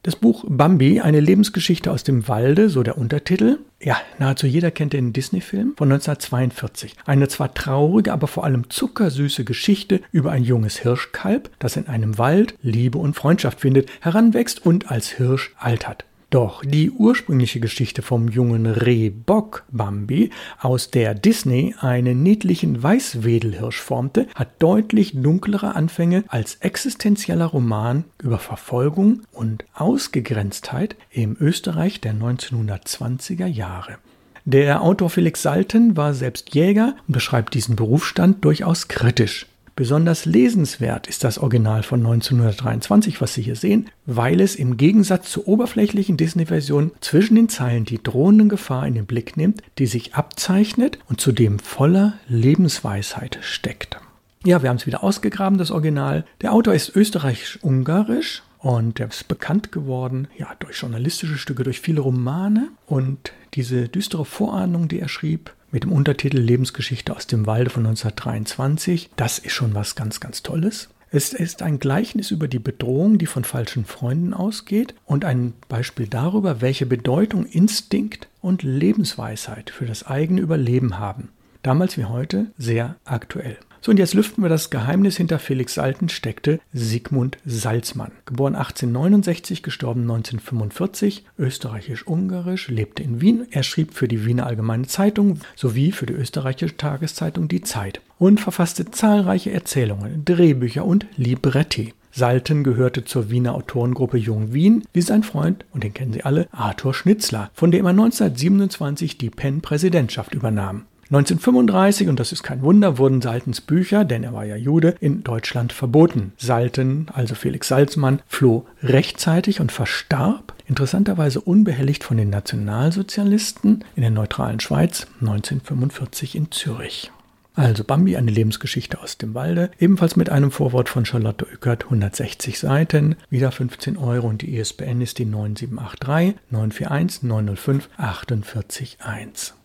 Das 0.04 0.16
Buch 0.16 0.46
Bambi, 0.48 1.02
eine 1.02 1.20
Lebensgeschichte 1.20 1.92
aus 1.92 2.06
dem 2.06 2.30
Walde, 2.30 2.70
so 2.70 2.84
der 2.84 2.98
Untertitel. 2.98 3.58
Ja, 3.82 3.98
nahezu 4.18 4.48
jeder 4.48 4.72
kennt 4.72 4.94
den 4.94 5.12
Disney-Film 5.12 5.74
von 5.76 5.92
1942. 5.92 6.96
Eine 7.06 7.28
zwar 7.28 7.54
traurige, 7.54 8.14
aber 8.14 8.28
vor 8.28 8.46
allem 8.46 8.70
zuckersüße 8.70 9.44
Geschichte 9.44 10.00
über 10.14 10.32
ein 10.32 10.46
junges 10.46 10.78
Hirschkalb, 10.78 11.50
das 11.60 11.76
in 11.76 11.88
einem 11.88 12.18
Wald 12.18 12.56
Liebe 12.62 12.98
und 12.98 13.18
Freundschaft 13.18 13.60
findet, 13.60 13.90
heranwächst 14.00 14.66
und 14.66 14.90
als 14.90 15.10
Hirsch 15.10 15.54
altert. 15.58 16.06
Doch 16.30 16.66
die 16.66 16.92
ursprüngliche 16.92 17.62
Geschichte 17.62 18.02
vom 18.02 18.28
jungen 18.28 18.66
Rehbock 18.66 19.64
Bambi, 19.72 20.30
aus 20.60 20.92
der 20.92 21.16
Disney 21.16 21.74
einen 21.80 22.22
niedlichen 22.22 22.84
Weißwedelhirsch 22.84 23.80
formte, 23.80 24.28
hat 24.36 24.50
deutlich 24.60 25.14
dunklere 25.22 25.76
Anfänge 25.76 26.26
als 26.28 26.56
existenzieller 26.56 27.46
Roman 27.46 28.04
über 28.22 28.40
Verfolgung 28.40 29.22
und 29.32 29.64
Ausgegrenztheit 29.74 30.98
im 31.12 31.38
Österreich 31.40 32.02
der 32.02 32.14
1920er 32.14 33.48
Jahre. 33.48 33.98
Der 34.44 34.82
Autor 34.82 35.10
Felix 35.10 35.42
Salten 35.42 35.96
war 35.96 36.14
selbst 36.14 36.54
Jäger 36.54 36.96
und 37.08 37.14
beschreibt 37.14 37.54
diesen 37.54 37.78
Berufsstand 37.78 38.44
durchaus 38.44 38.90
kritisch. 38.90 39.46
Besonders 39.78 40.26
lesenswert 40.26 41.06
ist 41.06 41.24
das 41.24 41.38
Original 41.38 41.84
von 41.84 42.00
1923, 42.00 43.22
was 43.22 43.36
Sie 43.36 43.44
hier 43.44 43.56
sehen, 43.56 43.92
weil 44.08 44.42
es 44.42 44.56
im 44.56 44.76
Gegensatz 44.76 45.30
zur 45.30 45.48
oberflächlichen 45.48 46.18
Disney-Version 46.18 46.94
zwischen 47.00 47.36
den 47.36 47.48
Zeilen 47.48 47.86
die 47.86 48.02
drohende 48.02 48.48
Gefahr 48.48 48.88
in 48.88 48.96
den 48.96 49.06
Blick 49.06 49.38
nimmt, 49.38 49.62
die 49.78 49.86
sich 49.86 50.16
abzeichnet 50.16 50.98
und 51.10 51.22
zudem 51.22 51.60
voller 51.60 52.14
Lebensweisheit 52.28 53.38
steckt. 53.44 54.00
Ja, 54.44 54.64
wir 54.64 54.70
haben 54.70 54.78
es 54.78 54.88
wieder 54.88 55.04
ausgegraben, 55.04 55.60
das 55.60 55.70
Original. 55.70 56.26
Der 56.42 56.54
Autor 56.54 56.74
ist 56.74 56.96
österreichisch-ungarisch 56.96 58.42
und 58.58 59.00
er 59.00 59.10
ist 59.10 59.28
bekannt 59.28 59.72
geworden, 59.72 60.28
ja, 60.40 60.56
durch 60.58 60.82
journalistische 60.82 61.38
Stücke, 61.38 61.62
durch 61.62 61.82
viele 61.82 62.02
Romane 62.02 62.70
und 62.88 63.32
diese 63.54 63.90
düstere 63.90 64.26
Vorahnung, 64.26 64.88
die 64.88 65.00
er 65.00 65.08
schrieb, 65.08 65.54
mit 65.72 65.84
dem 65.84 65.92
Untertitel 65.92 66.38
Lebensgeschichte 66.38 67.16
aus 67.16 67.28
dem 67.28 67.46
Walde 67.46 67.70
von 67.70 67.86
1923. 67.86 69.10
Das 69.16 69.40
ist 69.40 69.54
schon 69.54 69.74
was 69.76 69.96
ganz, 69.96 70.20
ganz 70.20 70.44
Tolles. 70.44 70.90
Es 71.10 71.32
ist 71.32 71.62
ein 71.62 71.80
Gleichnis 71.80 72.32
über 72.32 72.48
die 72.50 72.60
Bedrohung, 72.60 73.18
die 73.18 73.28
von 73.28 73.46
falschen 73.46 73.86
Freunden 73.86 74.34
ausgeht 74.34 74.94
und 75.06 75.24
ein 75.24 75.54
Beispiel 75.70 76.08
darüber, 76.08 76.60
welche 76.60 76.86
Bedeutung 76.86 77.46
Instinkt 77.46 78.28
und 78.42 78.64
Lebensweisheit 78.64 79.70
für 79.70 79.86
das 79.86 80.06
eigene 80.06 80.42
Überleben 80.42 81.00
haben. 81.00 81.30
damals 81.64 81.98
wie 81.98 82.06
heute 82.06 82.48
sehr 82.58 82.96
aktuell. 83.04 83.58
So, 83.82 83.92
und 83.92 83.98
jetzt 83.98 84.14
lüften 84.14 84.42
wir 84.42 84.50
das 84.50 84.70
Geheimnis 84.70 85.18
hinter 85.18 85.40
Felix 85.40 85.76
Salten 85.76 86.10
steckte 86.10 86.60
Sigmund 86.74 87.38
Salzmann. 87.46 88.12
Geboren 88.26 88.56
1869, 88.56 89.64
gestorben 89.64 90.02
1945, 90.02 91.26
österreichisch-ungarisch, 91.38 92.70
lebte 92.70 93.04
in 93.04 93.22
Wien. 93.22 93.46
Er 93.52 93.64
schrieb 93.64 93.94
für 93.94 94.08
die 94.08 94.26
Wiener 94.26 94.48
Allgemeine 94.48 94.88
Zeitung 94.88 95.40
sowie 95.56 95.92
für 95.92 96.06
die 96.06 96.14
österreichische 96.14 96.78
Tageszeitung 96.78 97.48
Die 97.48 97.62
Zeit 97.62 98.02
und 98.20 98.40
verfasste 98.40 98.90
zahlreiche 98.90 99.52
Erzählungen, 99.52 100.26
Drehbücher 100.26 100.86
und 100.86 101.06
Libretti. 101.18 101.94
Salten 102.12 102.64
gehörte 102.64 103.06
zur 103.06 103.30
Wiener 103.30 103.54
Autorengruppe 103.54 104.18
Jung 104.18 104.52
Wien, 104.52 104.84
wie 104.92 105.02
sein 105.02 105.22
Freund, 105.22 105.66
und 105.72 105.84
den 105.84 105.94
kennen 105.94 106.14
Sie 106.14 106.24
alle, 106.24 106.48
Arthur 106.52 106.96
Schnitzler, 106.96 107.52
von 107.54 107.70
dem 107.70 107.86
er 107.86 107.92
1927 107.92 109.20
die 109.20 109.30
Penn-Präsidentschaft 109.30 110.34
übernahm. 110.34 110.86
1935, 111.10 112.10
und 112.10 112.20
das 112.20 112.34
ist 112.34 112.44
kein 112.44 112.62
Wunder, 112.62 112.98
wurden 112.98 113.22
Saltens 113.22 113.62
Bücher, 113.62 114.04
denn 114.04 114.24
er 114.24 114.34
war 114.34 114.44
ja 114.44 114.58
Jude, 114.58 114.96
in 115.00 115.24
Deutschland 115.24 115.72
verboten. 115.72 116.34
Salten, 116.38 117.08
also 117.14 117.34
Felix 117.34 117.70
Salzmann, 117.70 118.22
floh 118.28 118.66
rechtzeitig 118.84 119.62
und 119.62 119.72
verstarb, 119.72 120.54
interessanterweise 120.68 121.40
unbehelligt 121.40 122.04
von 122.04 122.18
den 122.18 122.30
Nationalsozialisten 122.30 123.86
in 123.96 124.02
der 124.02 124.12
neutralen 124.12 124.60
Schweiz 124.60 125.08
1945 125.22 126.36
in 126.36 126.52
Zürich. 126.52 127.12
Also 127.58 127.84
Bambi, 127.84 128.16
eine 128.18 128.30
Lebensgeschichte 128.30 129.02
aus 129.02 129.18
dem 129.18 129.34
Walde, 129.34 129.72
ebenfalls 129.80 130.16
mit 130.16 130.30
einem 130.30 130.52
Vorwort 130.52 130.90
von 130.90 131.06
Charlotte 131.06 131.48
Ückert, 131.52 131.86
160 131.86 132.60
Seiten, 132.60 133.16
wieder 133.32 133.52
15 133.52 133.98
Euro 133.98 134.28
und 134.28 134.44
die 134.44 134.58
ISBN 134.58 135.02
ist 135.02 135.18
die 135.18 135.26
9783 135.26 136.36
941 136.52 137.24
905 137.24 137.90
48 137.98 138.98
1. 139.02 139.57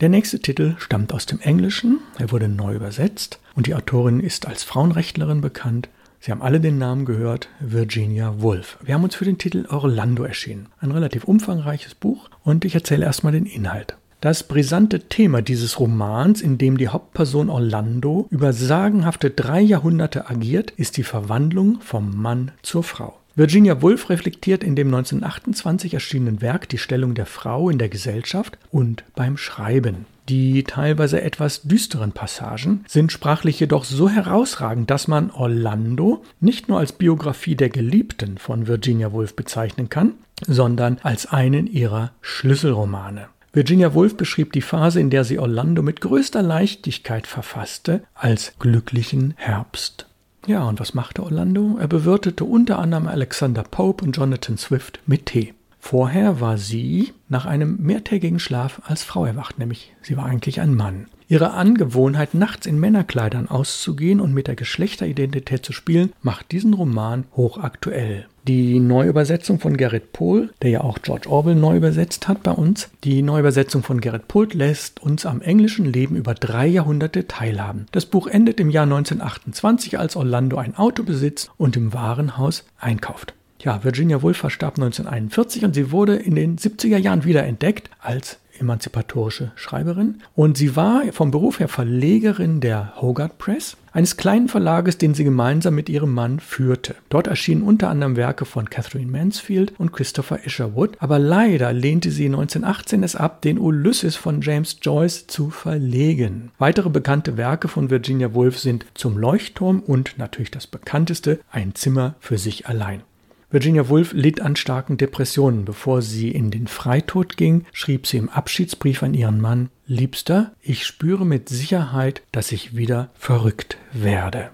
Der 0.00 0.08
nächste 0.08 0.40
Titel 0.40 0.74
stammt 0.78 1.12
aus 1.12 1.24
dem 1.24 1.38
Englischen, 1.38 2.00
er 2.18 2.32
wurde 2.32 2.48
neu 2.48 2.74
übersetzt 2.74 3.38
und 3.54 3.68
die 3.68 3.76
Autorin 3.76 4.18
ist 4.18 4.44
als 4.48 4.64
Frauenrechtlerin 4.64 5.40
bekannt. 5.40 5.88
Sie 6.18 6.32
haben 6.32 6.42
alle 6.42 6.58
den 6.58 6.78
Namen 6.78 7.04
gehört, 7.04 7.48
Virginia 7.60 8.42
Woolf. 8.42 8.76
Wir 8.82 8.94
haben 8.94 9.04
uns 9.04 9.14
für 9.14 9.24
den 9.24 9.38
Titel 9.38 9.66
Orlando 9.68 10.24
erschienen. 10.24 10.66
Ein 10.80 10.90
relativ 10.90 11.22
umfangreiches 11.24 11.94
Buch 11.94 12.28
und 12.42 12.64
ich 12.64 12.74
erzähle 12.74 13.04
erstmal 13.04 13.34
den 13.34 13.46
Inhalt. 13.46 13.96
Das 14.20 14.42
brisante 14.42 15.00
Thema 15.00 15.42
dieses 15.42 15.78
Romans, 15.78 16.40
in 16.40 16.58
dem 16.58 16.76
die 16.76 16.88
Hauptperson 16.88 17.48
Orlando 17.48 18.26
über 18.30 18.52
sagenhafte 18.52 19.30
drei 19.30 19.60
Jahrhunderte 19.60 20.28
agiert, 20.28 20.72
ist 20.72 20.96
die 20.96 21.04
Verwandlung 21.04 21.80
vom 21.80 22.20
Mann 22.20 22.50
zur 22.62 22.82
Frau. 22.82 23.20
Virginia 23.36 23.82
Woolf 23.82 24.10
reflektiert 24.10 24.62
in 24.62 24.76
dem 24.76 24.94
1928 24.94 25.94
erschienenen 25.94 26.40
Werk 26.40 26.68
die 26.68 26.78
Stellung 26.78 27.14
der 27.14 27.26
Frau 27.26 27.68
in 27.68 27.78
der 27.78 27.88
Gesellschaft 27.88 28.56
und 28.70 29.02
beim 29.16 29.36
Schreiben. 29.36 30.06
Die 30.28 30.62
teilweise 30.62 31.20
etwas 31.20 31.62
düsteren 31.62 32.12
Passagen 32.12 32.84
sind 32.86 33.10
sprachlich 33.10 33.58
jedoch 33.58 33.82
so 33.82 34.08
herausragend, 34.08 34.88
dass 34.88 35.08
man 35.08 35.32
Orlando 35.32 36.22
nicht 36.40 36.68
nur 36.68 36.78
als 36.78 36.92
Biografie 36.92 37.56
der 37.56 37.70
Geliebten 37.70 38.38
von 38.38 38.68
Virginia 38.68 39.12
Woolf 39.12 39.34
bezeichnen 39.34 39.88
kann, 39.88 40.12
sondern 40.46 40.98
als 41.02 41.26
einen 41.26 41.66
ihrer 41.66 42.12
Schlüsselromane. 42.20 43.26
Virginia 43.52 43.94
Woolf 43.94 44.16
beschrieb 44.16 44.52
die 44.52 44.62
Phase, 44.62 45.00
in 45.00 45.10
der 45.10 45.24
sie 45.24 45.40
Orlando 45.40 45.82
mit 45.82 46.00
größter 46.00 46.42
Leichtigkeit 46.42 47.26
verfasste, 47.26 48.04
als 48.14 48.54
glücklichen 48.60 49.34
Herbst. 49.36 50.06
Ja, 50.46 50.64
und 50.64 50.78
was 50.78 50.94
machte 50.94 51.22
Orlando? 51.22 51.78
Er 51.78 51.88
bewirtete 51.88 52.44
unter 52.44 52.78
anderem 52.78 53.08
Alexander 53.08 53.62
Pope 53.62 54.04
und 54.04 54.16
Jonathan 54.16 54.58
Swift 54.58 55.00
mit 55.06 55.26
Tee. 55.26 55.54
Vorher 55.78 56.40
war 56.40 56.58
sie 56.58 57.12
nach 57.28 57.46
einem 57.46 57.76
mehrtägigen 57.80 58.38
Schlaf 58.38 58.82
als 58.84 59.04
Frau 59.04 59.24
erwacht, 59.24 59.58
nämlich 59.58 59.94
sie 60.02 60.16
war 60.16 60.26
eigentlich 60.26 60.60
ein 60.60 60.74
Mann. 60.74 61.06
Ihre 61.26 61.52
Angewohnheit, 61.52 62.34
nachts 62.34 62.66
in 62.66 62.78
Männerkleidern 62.78 63.48
auszugehen 63.48 64.20
und 64.20 64.34
mit 64.34 64.46
der 64.46 64.56
Geschlechteridentität 64.56 65.64
zu 65.64 65.72
spielen, 65.72 66.12
macht 66.20 66.52
diesen 66.52 66.74
Roman 66.74 67.24
hochaktuell. 67.34 68.26
Die 68.46 68.78
Neuübersetzung 68.78 69.58
von 69.58 69.78
Gerrit 69.78 70.12
Pohl, 70.12 70.50
der 70.60 70.68
ja 70.68 70.80
auch 70.82 70.98
George 71.00 71.30
Orwell 71.30 71.54
neu 71.54 71.78
übersetzt 71.78 72.28
hat 72.28 72.42
bei 72.42 72.50
uns, 72.50 72.90
die 73.02 73.22
Neuübersetzung 73.22 73.82
von 73.82 74.02
Gerrit 74.02 74.28
Pohl 74.28 74.48
lässt 74.52 75.02
uns 75.02 75.24
am 75.24 75.40
englischen 75.40 75.86
Leben 75.86 76.14
über 76.14 76.34
drei 76.34 76.66
Jahrhunderte 76.66 77.26
teilhaben. 77.26 77.86
Das 77.92 78.04
Buch 78.04 78.26
endet 78.26 78.60
im 78.60 78.68
Jahr 78.68 78.84
1928, 78.84 79.98
als 79.98 80.16
Orlando 80.16 80.58
ein 80.58 80.76
Auto 80.76 81.04
besitzt 81.04 81.50
und 81.56 81.74
im 81.74 81.94
Warenhaus 81.94 82.64
einkauft. 82.78 83.32
Ja, 83.60 83.82
Virginia 83.82 84.20
Woolf 84.20 84.36
verstarb 84.36 84.74
1941 84.74 85.64
und 85.64 85.74
sie 85.74 85.90
wurde 85.90 86.16
in 86.16 86.34
den 86.34 86.58
70er 86.58 86.98
Jahren 86.98 87.24
wiederentdeckt 87.24 87.88
als 87.98 88.38
emanzipatorische 88.58 89.52
Schreiberin 89.56 90.22
und 90.34 90.56
sie 90.56 90.76
war 90.76 91.02
vom 91.12 91.30
Beruf 91.30 91.60
her 91.60 91.68
Verlegerin 91.68 92.60
der 92.60 93.00
Hogarth 93.00 93.38
Press, 93.38 93.76
eines 93.92 94.16
kleinen 94.16 94.48
Verlages, 94.48 94.98
den 94.98 95.14
sie 95.14 95.22
gemeinsam 95.22 95.74
mit 95.76 95.88
ihrem 95.88 96.12
Mann 96.12 96.40
führte. 96.40 96.96
Dort 97.10 97.28
erschienen 97.28 97.62
unter 97.62 97.88
anderem 97.88 98.16
Werke 98.16 98.44
von 98.44 98.68
Catherine 98.68 99.10
Mansfield 99.10 99.72
und 99.78 99.92
Christopher 99.92 100.44
Isherwood, 100.44 100.96
aber 100.98 101.20
leider 101.20 101.72
lehnte 101.72 102.10
sie 102.10 102.26
1918 102.26 103.04
es 103.04 103.14
ab, 103.14 103.40
den 103.42 103.58
Ulysses 103.58 104.16
von 104.16 104.40
James 104.40 104.78
Joyce 104.82 105.28
zu 105.28 105.50
verlegen. 105.50 106.50
Weitere 106.58 106.90
bekannte 106.90 107.36
Werke 107.36 107.68
von 107.68 107.88
Virginia 107.88 108.34
Woolf 108.34 108.58
sind 108.58 108.84
Zum 108.94 109.16
Leuchtturm 109.16 109.80
und 109.80 110.18
natürlich 110.18 110.50
das 110.50 110.66
bekannteste 110.66 111.38
Ein 111.50 111.76
Zimmer 111.76 112.16
für 112.18 112.36
sich 112.36 112.66
allein. 112.66 113.02
Virginia 113.50 113.88
Woolf 113.88 114.12
litt 114.12 114.40
an 114.40 114.56
starken 114.56 114.96
Depressionen. 114.96 115.64
Bevor 115.64 116.02
sie 116.02 116.30
in 116.30 116.50
den 116.50 116.66
Freitod 116.66 117.36
ging, 117.36 117.64
schrieb 117.72 118.06
sie 118.06 118.16
im 118.16 118.28
Abschiedsbrief 118.28 119.02
an 119.02 119.14
ihren 119.14 119.40
Mann 119.40 119.70
Liebster, 119.86 120.52
ich 120.62 120.86
spüre 120.86 121.26
mit 121.26 121.48
Sicherheit, 121.48 122.22
dass 122.32 122.52
ich 122.52 122.74
wieder 122.74 123.10
verrückt 123.14 123.76
werde. 123.92 124.50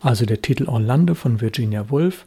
Also 0.00 0.24
der 0.24 0.40
Titel 0.40 0.68
Orlando 0.68 1.14
von 1.14 1.40
Virginia 1.40 1.90
Woolf 1.90 2.26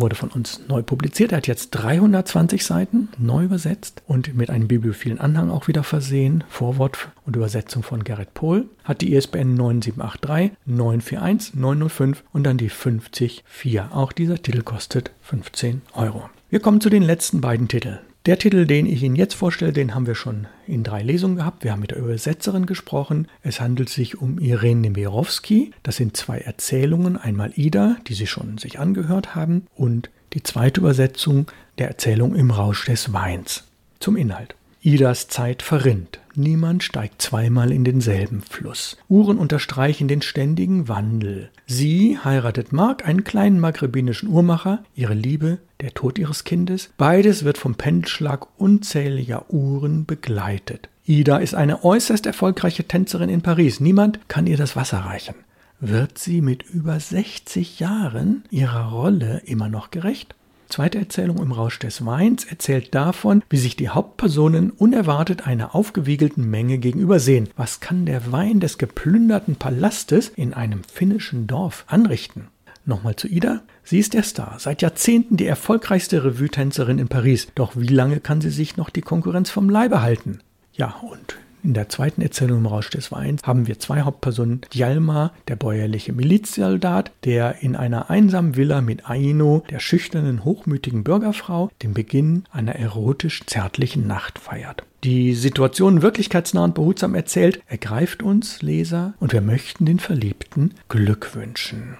wurde 0.00 0.16
von 0.16 0.30
uns 0.30 0.60
neu 0.68 0.82
publiziert. 0.82 1.32
Er 1.32 1.38
hat 1.38 1.46
jetzt 1.46 1.70
320 1.70 2.64
Seiten 2.64 3.08
neu 3.18 3.44
übersetzt 3.44 4.02
und 4.06 4.34
mit 4.34 4.50
einem 4.50 4.68
bibliophilen 4.68 5.20
Anhang 5.20 5.50
auch 5.50 5.68
wieder 5.68 5.82
versehen. 5.82 6.44
Vorwort 6.48 7.08
und 7.26 7.36
Übersetzung 7.36 7.82
von 7.82 8.04
Gerrit 8.04 8.34
Pohl. 8.34 8.66
Hat 8.84 9.00
die 9.00 9.14
ISBN 9.14 9.54
9783 9.54 10.52
941 10.66 11.54
905 11.54 12.24
und 12.32 12.44
dann 12.44 12.58
die 12.58 12.68
504. 12.68 13.90
Auch 13.92 14.12
dieser 14.12 14.42
Titel 14.42 14.62
kostet 14.62 15.10
15 15.22 15.82
Euro. 15.94 16.28
Wir 16.50 16.60
kommen 16.60 16.80
zu 16.80 16.90
den 16.90 17.02
letzten 17.02 17.40
beiden 17.40 17.68
Titeln. 17.68 17.98
Der 18.28 18.38
Titel, 18.38 18.66
den 18.66 18.84
ich 18.84 19.02
Ihnen 19.02 19.16
jetzt 19.16 19.32
vorstelle, 19.32 19.72
den 19.72 19.94
haben 19.94 20.06
wir 20.06 20.14
schon 20.14 20.48
in 20.66 20.84
drei 20.84 21.02
Lesungen 21.02 21.36
gehabt. 21.36 21.64
Wir 21.64 21.72
haben 21.72 21.80
mit 21.80 21.92
der 21.92 21.98
Übersetzerin 21.98 22.66
gesprochen. 22.66 23.26
Es 23.42 23.58
handelt 23.58 23.88
sich 23.88 24.20
um 24.20 24.38
Irene 24.38 24.82
Nemirovsky. 24.82 25.70
Das 25.82 25.96
sind 25.96 26.14
zwei 26.14 26.36
Erzählungen. 26.36 27.16
Einmal 27.16 27.52
Ida, 27.54 27.96
die 28.06 28.12
Sie 28.12 28.26
schon 28.26 28.58
sich 28.58 28.78
angehört 28.78 29.34
haben, 29.34 29.66
und 29.74 30.10
die 30.34 30.42
zweite 30.42 30.80
Übersetzung 30.80 31.46
der 31.78 31.88
Erzählung 31.88 32.34
Im 32.34 32.50
Rausch 32.50 32.84
des 32.84 33.14
Weins. 33.14 33.64
Zum 33.98 34.14
Inhalt. 34.14 34.54
Idas 34.82 35.28
Zeit 35.28 35.62
verrinnt. 35.62 36.20
Niemand 36.38 36.84
steigt 36.84 37.20
zweimal 37.20 37.72
in 37.72 37.82
denselben 37.82 38.42
Fluss. 38.42 38.96
Uhren 39.08 39.38
unterstreichen 39.38 40.06
den 40.06 40.22
ständigen 40.22 40.86
Wandel. 40.86 41.50
Sie 41.66 42.16
heiratet 42.16 42.72
Mark, 42.72 43.04
einen 43.04 43.24
kleinen 43.24 43.58
maghrebinischen 43.58 44.28
Uhrmacher, 44.28 44.84
ihre 44.94 45.14
Liebe, 45.14 45.58
der 45.80 45.94
Tod 45.94 46.16
ihres 46.16 46.44
Kindes. 46.44 46.90
Beides 46.96 47.42
wird 47.42 47.58
vom 47.58 47.74
Pendelschlag 47.74 48.46
unzähliger 48.56 49.52
Uhren 49.52 50.06
begleitet. 50.06 50.88
Ida 51.04 51.38
ist 51.38 51.56
eine 51.56 51.82
äußerst 51.82 52.24
erfolgreiche 52.24 52.84
Tänzerin 52.84 53.30
in 53.30 53.42
Paris. 53.42 53.80
Niemand 53.80 54.20
kann 54.28 54.46
ihr 54.46 54.56
das 54.56 54.76
Wasser 54.76 54.98
reichen. 54.98 55.34
Wird 55.80 56.18
sie 56.18 56.40
mit 56.40 56.62
über 56.62 57.00
60 57.00 57.80
Jahren 57.80 58.44
ihrer 58.50 58.92
Rolle 58.92 59.42
immer 59.44 59.68
noch 59.68 59.90
gerecht? 59.90 60.36
Zweite 60.68 60.98
Erzählung 60.98 61.38
im 61.38 61.52
Rausch 61.52 61.78
des 61.78 62.04
Weins 62.04 62.44
erzählt 62.44 62.94
davon, 62.94 63.42
wie 63.48 63.56
sich 63.56 63.76
die 63.76 63.88
Hauptpersonen 63.88 64.70
unerwartet 64.70 65.46
einer 65.46 65.74
aufgewiegelten 65.74 66.48
Menge 66.48 66.78
gegenübersehen. 66.78 67.48
Was 67.56 67.80
kann 67.80 68.04
der 68.04 68.32
Wein 68.32 68.60
des 68.60 68.76
geplünderten 68.76 69.56
Palastes 69.56 70.28
in 70.28 70.52
einem 70.52 70.84
finnischen 70.84 71.46
Dorf 71.46 71.84
anrichten? 71.88 72.48
Nochmal 72.84 73.16
zu 73.16 73.28
Ida. 73.28 73.62
Sie 73.82 73.98
ist 73.98 74.14
der 74.14 74.22
Star, 74.22 74.56
seit 74.58 74.82
Jahrzehnten 74.82 75.36
die 75.36 75.46
erfolgreichste 75.46 76.24
Revue-Tänzerin 76.24 76.98
in 76.98 77.08
Paris. 77.08 77.48
Doch 77.54 77.72
wie 77.74 77.86
lange 77.86 78.20
kann 78.20 78.40
sie 78.40 78.50
sich 78.50 78.76
noch 78.76 78.90
die 78.90 79.02
Konkurrenz 79.02 79.50
vom 79.50 79.70
Leibe 79.70 80.02
halten? 80.02 80.40
Ja, 80.74 80.96
und 81.02 81.36
in 81.62 81.74
der 81.74 81.88
zweiten 81.88 82.22
Erzählung 82.22 82.58
im 82.58 82.66
Rausch 82.66 82.90
des 82.90 83.12
Weins 83.12 83.42
haben 83.44 83.66
wir 83.66 83.78
zwei 83.78 84.02
Hauptpersonen. 84.02 84.60
Djalma, 84.72 85.32
der 85.48 85.56
bäuerliche 85.56 86.12
Milizsoldat, 86.12 87.12
der 87.24 87.62
in 87.62 87.76
einer 87.76 88.10
einsamen 88.10 88.56
Villa 88.56 88.80
mit 88.80 89.08
Aino, 89.08 89.62
der 89.70 89.80
schüchternen, 89.80 90.44
hochmütigen 90.44 91.04
Bürgerfrau, 91.04 91.70
den 91.82 91.94
Beginn 91.94 92.44
einer 92.50 92.74
erotisch-zärtlichen 92.74 94.06
Nacht 94.06 94.38
feiert. 94.38 94.84
Die 95.04 95.34
Situation 95.34 96.02
wirklichkeitsnah 96.02 96.64
und 96.64 96.74
behutsam 96.74 97.14
erzählt, 97.14 97.62
ergreift 97.66 98.22
uns, 98.22 98.62
Leser, 98.62 99.14
und 99.20 99.32
wir 99.32 99.40
möchten 99.40 99.86
den 99.86 100.00
Verliebten 100.00 100.74
Glück 100.88 101.34
wünschen. 101.34 101.98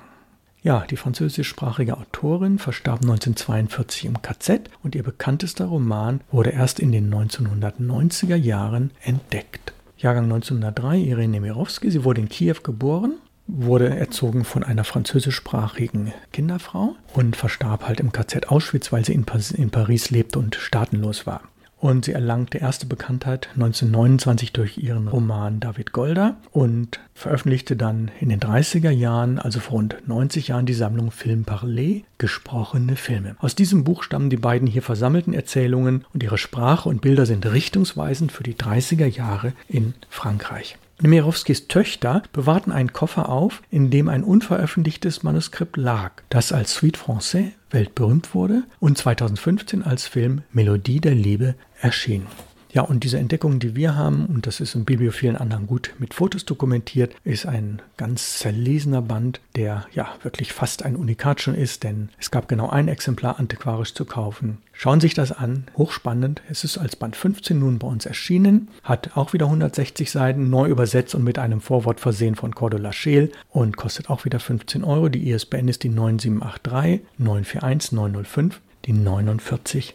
Ja, 0.62 0.84
die 0.90 0.96
französischsprachige 0.96 1.96
Autorin 1.96 2.58
verstarb 2.58 3.02
1942 3.02 4.06
im 4.06 4.20
KZ 4.22 4.68
und 4.82 4.96
ihr 4.96 5.04
bekanntester 5.04 5.66
Roman 5.66 6.20
wurde 6.32 6.50
erst 6.50 6.80
in 6.80 6.90
den 6.90 7.14
1990er 7.14 8.34
Jahren 8.34 8.90
entdeckt. 9.02 9.72
Jahrgang 9.98 10.24
1903, 10.24 10.98
Irene 10.98 11.32
Nemirovsky. 11.32 11.90
Sie 11.90 12.04
wurde 12.04 12.20
in 12.20 12.28
Kiew 12.28 12.56
geboren, 12.62 13.14
wurde 13.46 13.96
erzogen 13.96 14.44
von 14.44 14.64
einer 14.64 14.84
französischsprachigen 14.84 16.12
Kinderfrau 16.32 16.96
und 17.14 17.36
verstarb 17.36 17.86
halt 17.86 18.00
im 18.00 18.12
KZ 18.12 18.48
Auschwitz, 18.48 18.92
weil 18.92 19.04
sie 19.04 19.14
in, 19.14 19.24
Paris 19.24 20.10
lebte 20.10 20.38
und 20.38 20.56
staatenlos 20.56 21.26
war 21.26 21.42
und 21.80 22.04
sie 22.04 22.12
erlangte 22.12 22.58
erste 22.58 22.86
Bekanntheit 22.86 23.48
1929 23.54 24.52
durch 24.52 24.78
ihren 24.78 25.08
Roman 25.08 25.60
David 25.60 25.92
Golda 25.92 26.36
und 26.50 27.00
veröffentlichte 27.14 27.76
dann 27.76 28.10
in 28.20 28.28
den 28.28 28.40
30er 28.40 28.90
Jahren, 28.90 29.38
also 29.38 29.60
vor 29.60 29.78
rund 29.78 29.96
90 30.06 30.48
Jahren, 30.48 30.66
die 30.66 30.74
Sammlung 30.74 31.10
Film 31.10 31.44
Parlé, 31.44 32.04
gesprochene 32.18 32.96
Filme. 32.96 33.36
Aus 33.38 33.54
diesem 33.54 33.84
Buch 33.84 34.02
stammen 34.02 34.30
die 34.30 34.36
beiden 34.36 34.66
hier 34.66 34.82
versammelten 34.82 35.34
Erzählungen 35.34 36.04
und 36.12 36.22
ihre 36.22 36.38
Sprache 36.38 36.88
und 36.88 37.00
Bilder 37.00 37.26
sind 37.26 37.46
richtungsweisend 37.46 38.32
für 38.32 38.42
die 38.42 38.54
30er 38.54 39.06
Jahre 39.06 39.52
in 39.68 39.94
Frankreich. 40.08 40.78
Nemirovskis 41.00 41.68
Töchter 41.68 42.22
bewahrten 42.32 42.72
einen 42.72 42.92
Koffer 42.92 43.28
auf, 43.28 43.62
in 43.70 43.90
dem 43.90 44.08
ein 44.08 44.24
unveröffentlichtes 44.24 45.22
Manuskript 45.22 45.76
lag, 45.76 46.22
das 46.28 46.52
als 46.52 46.74
Suite 46.74 46.98
Français 46.98 47.52
weltberühmt 47.70 48.34
wurde 48.34 48.64
und 48.80 48.98
2015 48.98 49.84
als 49.84 50.06
Film 50.06 50.42
Melodie 50.52 51.00
der 51.00 51.14
Liebe 51.14 51.54
erschien. 51.80 52.26
Ja, 52.70 52.82
und 52.82 53.04
diese 53.04 53.18
Entdeckung, 53.18 53.58
die 53.58 53.74
wir 53.74 53.96
haben, 53.96 54.26
und 54.26 54.46
das 54.46 54.60
ist 54.60 54.74
in 54.74 54.84
bibliophilen 54.84 55.36
anderen 55.36 55.66
gut 55.66 55.94
mit 55.98 56.12
Fotos 56.12 56.44
dokumentiert, 56.44 57.14
ist 57.24 57.46
ein 57.46 57.80
ganz 57.96 58.38
zerlesener 58.38 59.00
Band, 59.00 59.40
der 59.56 59.86
ja 59.94 60.08
wirklich 60.22 60.52
fast 60.52 60.84
ein 60.84 60.96
Unikat 60.96 61.40
schon 61.40 61.54
ist, 61.54 61.82
denn 61.82 62.10
es 62.18 62.30
gab 62.30 62.48
genau 62.48 62.68
ein 62.68 62.88
Exemplar 62.88 63.38
antiquarisch 63.38 63.94
zu 63.94 64.04
kaufen. 64.04 64.58
Schauen 64.72 65.00
Sie 65.00 65.06
sich 65.06 65.14
das 65.14 65.32
an, 65.32 65.64
hochspannend. 65.76 66.42
Es 66.48 66.62
ist 66.62 66.78
als 66.78 66.94
Band 66.94 67.16
15 67.16 67.58
nun 67.58 67.78
bei 67.78 67.88
uns 67.88 68.06
erschienen, 68.06 68.68
hat 68.84 69.16
auch 69.16 69.32
wieder 69.32 69.46
160 69.46 70.10
Seiten, 70.10 70.50
neu 70.50 70.68
übersetzt 70.68 71.14
und 71.14 71.24
mit 71.24 71.38
einem 71.38 71.60
Vorwort 71.60 72.00
versehen 72.00 72.36
von 72.36 72.54
Cordula 72.54 72.92
Scheel 72.92 73.32
und 73.50 73.76
kostet 73.76 74.10
auch 74.10 74.24
wieder 74.24 74.40
15 74.40 74.84
Euro. 74.84 75.08
Die 75.08 75.30
ISBN 75.30 75.68
ist 75.68 75.82
die 75.82 75.88
9783 75.88 77.00
941 77.18 77.92
905, 77.92 78.60
die 78.84 78.92
498. 78.92 79.94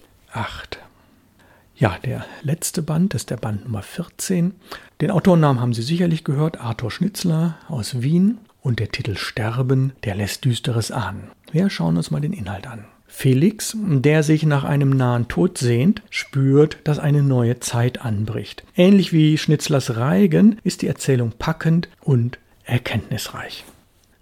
Ja, 1.75 1.97
der 2.05 2.25
letzte 2.43 2.83
Band 2.83 3.15
ist 3.15 3.31
der 3.31 3.37
Band 3.37 3.63
Nummer 3.65 3.81
14. 3.81 4.53
Den 5.01 5.09
Autorennamen 5.09 5.59
haben 5.59 5.73
Sie 5.73 5.81
sicherlich 5.81 6.23
gehört, 6.23 6.59
Arthur 6.59 6.91
Schnitzler 6.91 7.57
aus 7.67 8.01
Wien. 8.01 8.37
Und 8.61 8.79
der 8.79 8.91
Titel 8.91 9.17
Sterben, 9.17 9.91
der 10.05 10.15
lässt 10.15 10.45
Düsteres 10.45 10.91
ahnen. 10.91 11.31
Wir 11.51 11.69
schauen 11.69 11.97
uns 11.97 12.11
mal 12.11 12.21
den 12.21 12.31
Inhalt 12.31 12.65
an. 12.67 12.85
Felix, 13.07 13.75
der 13.77 14.23
sich 14.23 14.43
nach 14.43 14.63
einem 14.63 14.91
nahen 14.91 15.27
Tod 15.27 15.57
sehnt, 15.57 16.01
spürt, 16.09 16.77
dass 16.85 16.97
eine 16.97 17.23
neue 17.23 17.59
Zeit 17.59 18.01
anbricht. 18.01 18.63
Ähnlich 18.75 19.11
wie 19.11 19.37
Schnitzlers 19.37 19.97
Reigen 19.97 20.59
ist 20.63 20.81
die 20.81 20.87
Erzählung 20.87 21.33
packend 21.37 21.89
und 22.01 22.39
erkenntnisreich. 22.63 23.65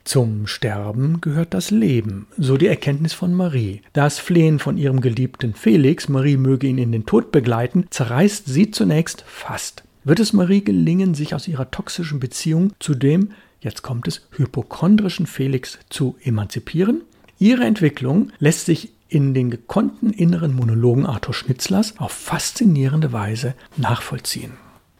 Zum 0.04 0.48
Sterben 0.48 1.22
gehört 1.22 1.54
das 1.54 1.72
Leben, 1.72 2.28
so 2.38 2.58
die 2.58 2.68
Erkenntnis 2.68 3.14
von 3.14 3.34
Marie. 3.34 3.82
Das 3.94 4.20
Flehen 4.20 4.60
von 4.60 4.78
ihrem 4.78 5.02
geliebten 5.02 5.54
Felix, 5.54 6.10
Marie 6.10 6.38
möge 6.38 6.68
ihn 6.68 6.78
in 6.78 6.92
den 6.92 7.06
Tod 7.06 7.32
begleiten, 7.32 7.86
zerreißt 7.90 8.46
sie 8.48 8.72
zunächst 8.72 9.24
fast. 9.28 9.84
Wird 10.04 10.20
es 10.20 10.34
Marie 10.34 10.64
gelingen, 10.64 11.14
sich 11.14 11.36
aus 11.36 11.48
ihrer 11.48 11.70
toxischen 11.70 12.20
Beziehung 12.20 12.74
zu 12.80 12.96
dem, 12.96 13.32
jetzt 13.60 13.84
kommt 13.84 14.08
es, 14.08 14.28
hypochondrischen 14.32 15.28
Felix 15.28 15.78
zu 15.90 16.16
emanzipieren? 16.24 17.02
Ihre 17.38 17.66
Entwicklung 17.66 18.32
lässt 18.40 18.66
sich 18.66 18.92
in 19.08 19.34
den 19.34 19.52
gekonnten 19.52 20.12
inneren 20.12 20.56
Monologen 20.56 21.06
Arthur 21.06 21.34
Schnitzlers 21.34 21.96
auf 21.98 22.12
faszinierende 22.12 23.12
Weise 23.12 23.54
nachvollziehen. 23.78 24.54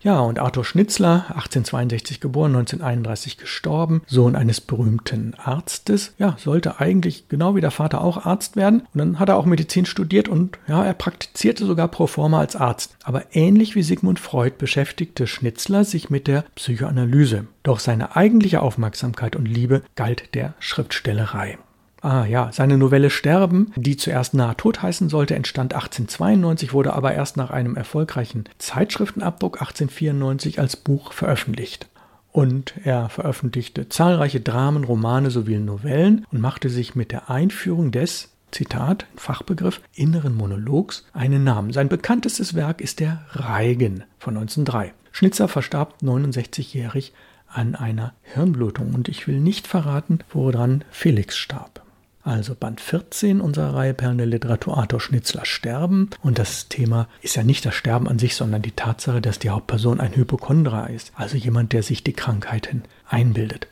Ja, 0.04 0.20
und 0.20 0.40
Arthur 0.40 0.66
Schnitzler, 0.66 1.26
1862 1.30 2.20
geboren, 2.20 2.56
1931 2.56 3.38
gestorben, 3.38 4.02
Sohn 4.08 4.36
eines 4.36 4.60
berühmten 4.60 5.36
Arztes, 5.38 6.14
ja, 6.18 6.36
sollte 6.40 6.80
eigentlich 6.80 7.28
genau 7.30 7.56
wie 7.56 7.62
der 7.62 7.70
Vater 7.70 8.02
auch 8.02 8.26
Arzt 8.26 8.56
werden. 8.56 8.82
Und 8.94 8.98
dann 8.98 9.20
hat 9.20 9.30
er 9.30 9.38
auch 9.38 9.46
Medizin 9.46 9.86
studiert 9.86 10.28
und 10.28 10.58
ja, 10.68 10.84
er 10.84 10.94
praktizierte 10.94 11.66
sogar 11.66 11.88
pro 11.88 12.08
forma 12.08 12.40
als 12.40 12.56
Arzt. 12.56 12.96
Aber 13.04 13.36
ähnlich 13.36 13.76
wie 13.76 13.84
Sigmund 13.84 14.20
Freud 14.20 14.56
beschäftigte 14.58 15.28
Schnitzler 15.28 15.84
sich 15.84 16.10
mit 16.10 16.28
der 16.28 16.46
Psychoanalyse. 16.56 17.46
Doch 17.62 17.80
seine 17.80 18.16
eigentliche 18.16 18.62
Aufmerksamkeit 18.62 19.36
und 19.36 19.46
Liebe 19.46 19.84
galt 19.96 20.34
der 20.34 20.56
Schriftstellerei. 20.60 21.60
Ah 22.04 22.26
ja, 22.26 22.50
seine 22.52 22.80
Novelle 22.80 23.12
Sterben, 23.12 23.72
die 23.76 23.96
zuerst 23.96 24.34
Nahe 24.34 24.58
Tod 24.58 24.82
heißen 24.82 25.08
sollte, 25.08 25.36
entstand 25.36 25.76
1892, 25.76 26.74
wurde 26.74 26.94
aber 26.94 27.14
erst 27.14 27.38
nach 27.38 27.52
einem 27.52 27.76
erfolgreichen 27.76 28.46
Zeitschriftenabdruck 28.58 29.62
1894 29.62 30.60
als 30.60 30.78
Buch 30.78 31.14
veröffentlicht. 31.14 31.88
Und 32.32 32.74
er 32.84 33.10
veröffentlichte 33.10 33.88
zahlreiche 33.88 34.42
Dramen, 34.42 34.84
Romane 34.84 35.30
sowie 35.30 35.60
Novellen 35.60 36.26
und 36.32 36.42
machte 36.42 36.70
sich 36.70 36.96
mit 36.96 37.12
der 37.12 37.30
Einführung 37.30 37.92
des 37.92 38.30
Zitat, 38.50 39.06
Fachbegriff, 39.16 39.80
inneren 39.94 40.36
Monologs 40.36 41.06
einen 41.14 41.44
Namen. 41.44 41.72
Sein 41.72 41.88
bekanntestes 41.88 42.56
Werk 42.56 42.82
ist 42.82 43.00
der 43.00 43.22
Reigen 43.30 44.06
von 44.18 44.38
1903. 44.38 44.94
Schnitzer 45.12 45.48
verstarb 45.48 45.98
69-jährig 46.02 47.14
an 47.48 47.76
einer 47.76 48.14
Hirnblutung 48.24 48.96
und 48.96 49.08
ich 49.08 49.28
will 49.28 49.40
nicht 49.40 49.68
verraten, 49.68 50.20
woran 50.32 50.84
Felix 50.90 51.38
starb 51.38 51.82
also 52.24 52.56
Band 52.56 52.82
14 52.82 53.42
unserer 53.42 53.74
Reihe 53.76 53.94
Perlen 53.94 54.18
der 54.18 54.28
Literatur 54.28 54.78
Arthur 54.78 55.00
Schnitzler 55.00 55.46
Sterben. 55.46 56.10
Und 56.22 56.40
das 56.40 56.68
Thema 56.68 57.08
ist 57.22 57.36
ja 57.36 57.44
nicht 57.44 57.66
das 57.66 57.76
Sterben 57.76 58.08
an 58.08 58.20
sich, 58.20 58.36
sondern 58.36 58.62
die 58.62 58.72
Tatsache, 58.72 59.22
dass 59.22 59.40
die 59.40 59.50
Hauptperson 59.50 60.00
ein 60.00 60.16
Hypochondra 60.16 60.88
ist, 60.88 61.12
also 61.16 61.38
jemand, 61.38 61.74
der 61.74 61.84
sich 61.84 62.04
die 62.04 62.14
Krankheiten 62.14 62.84
einbildet. 63.08 63.68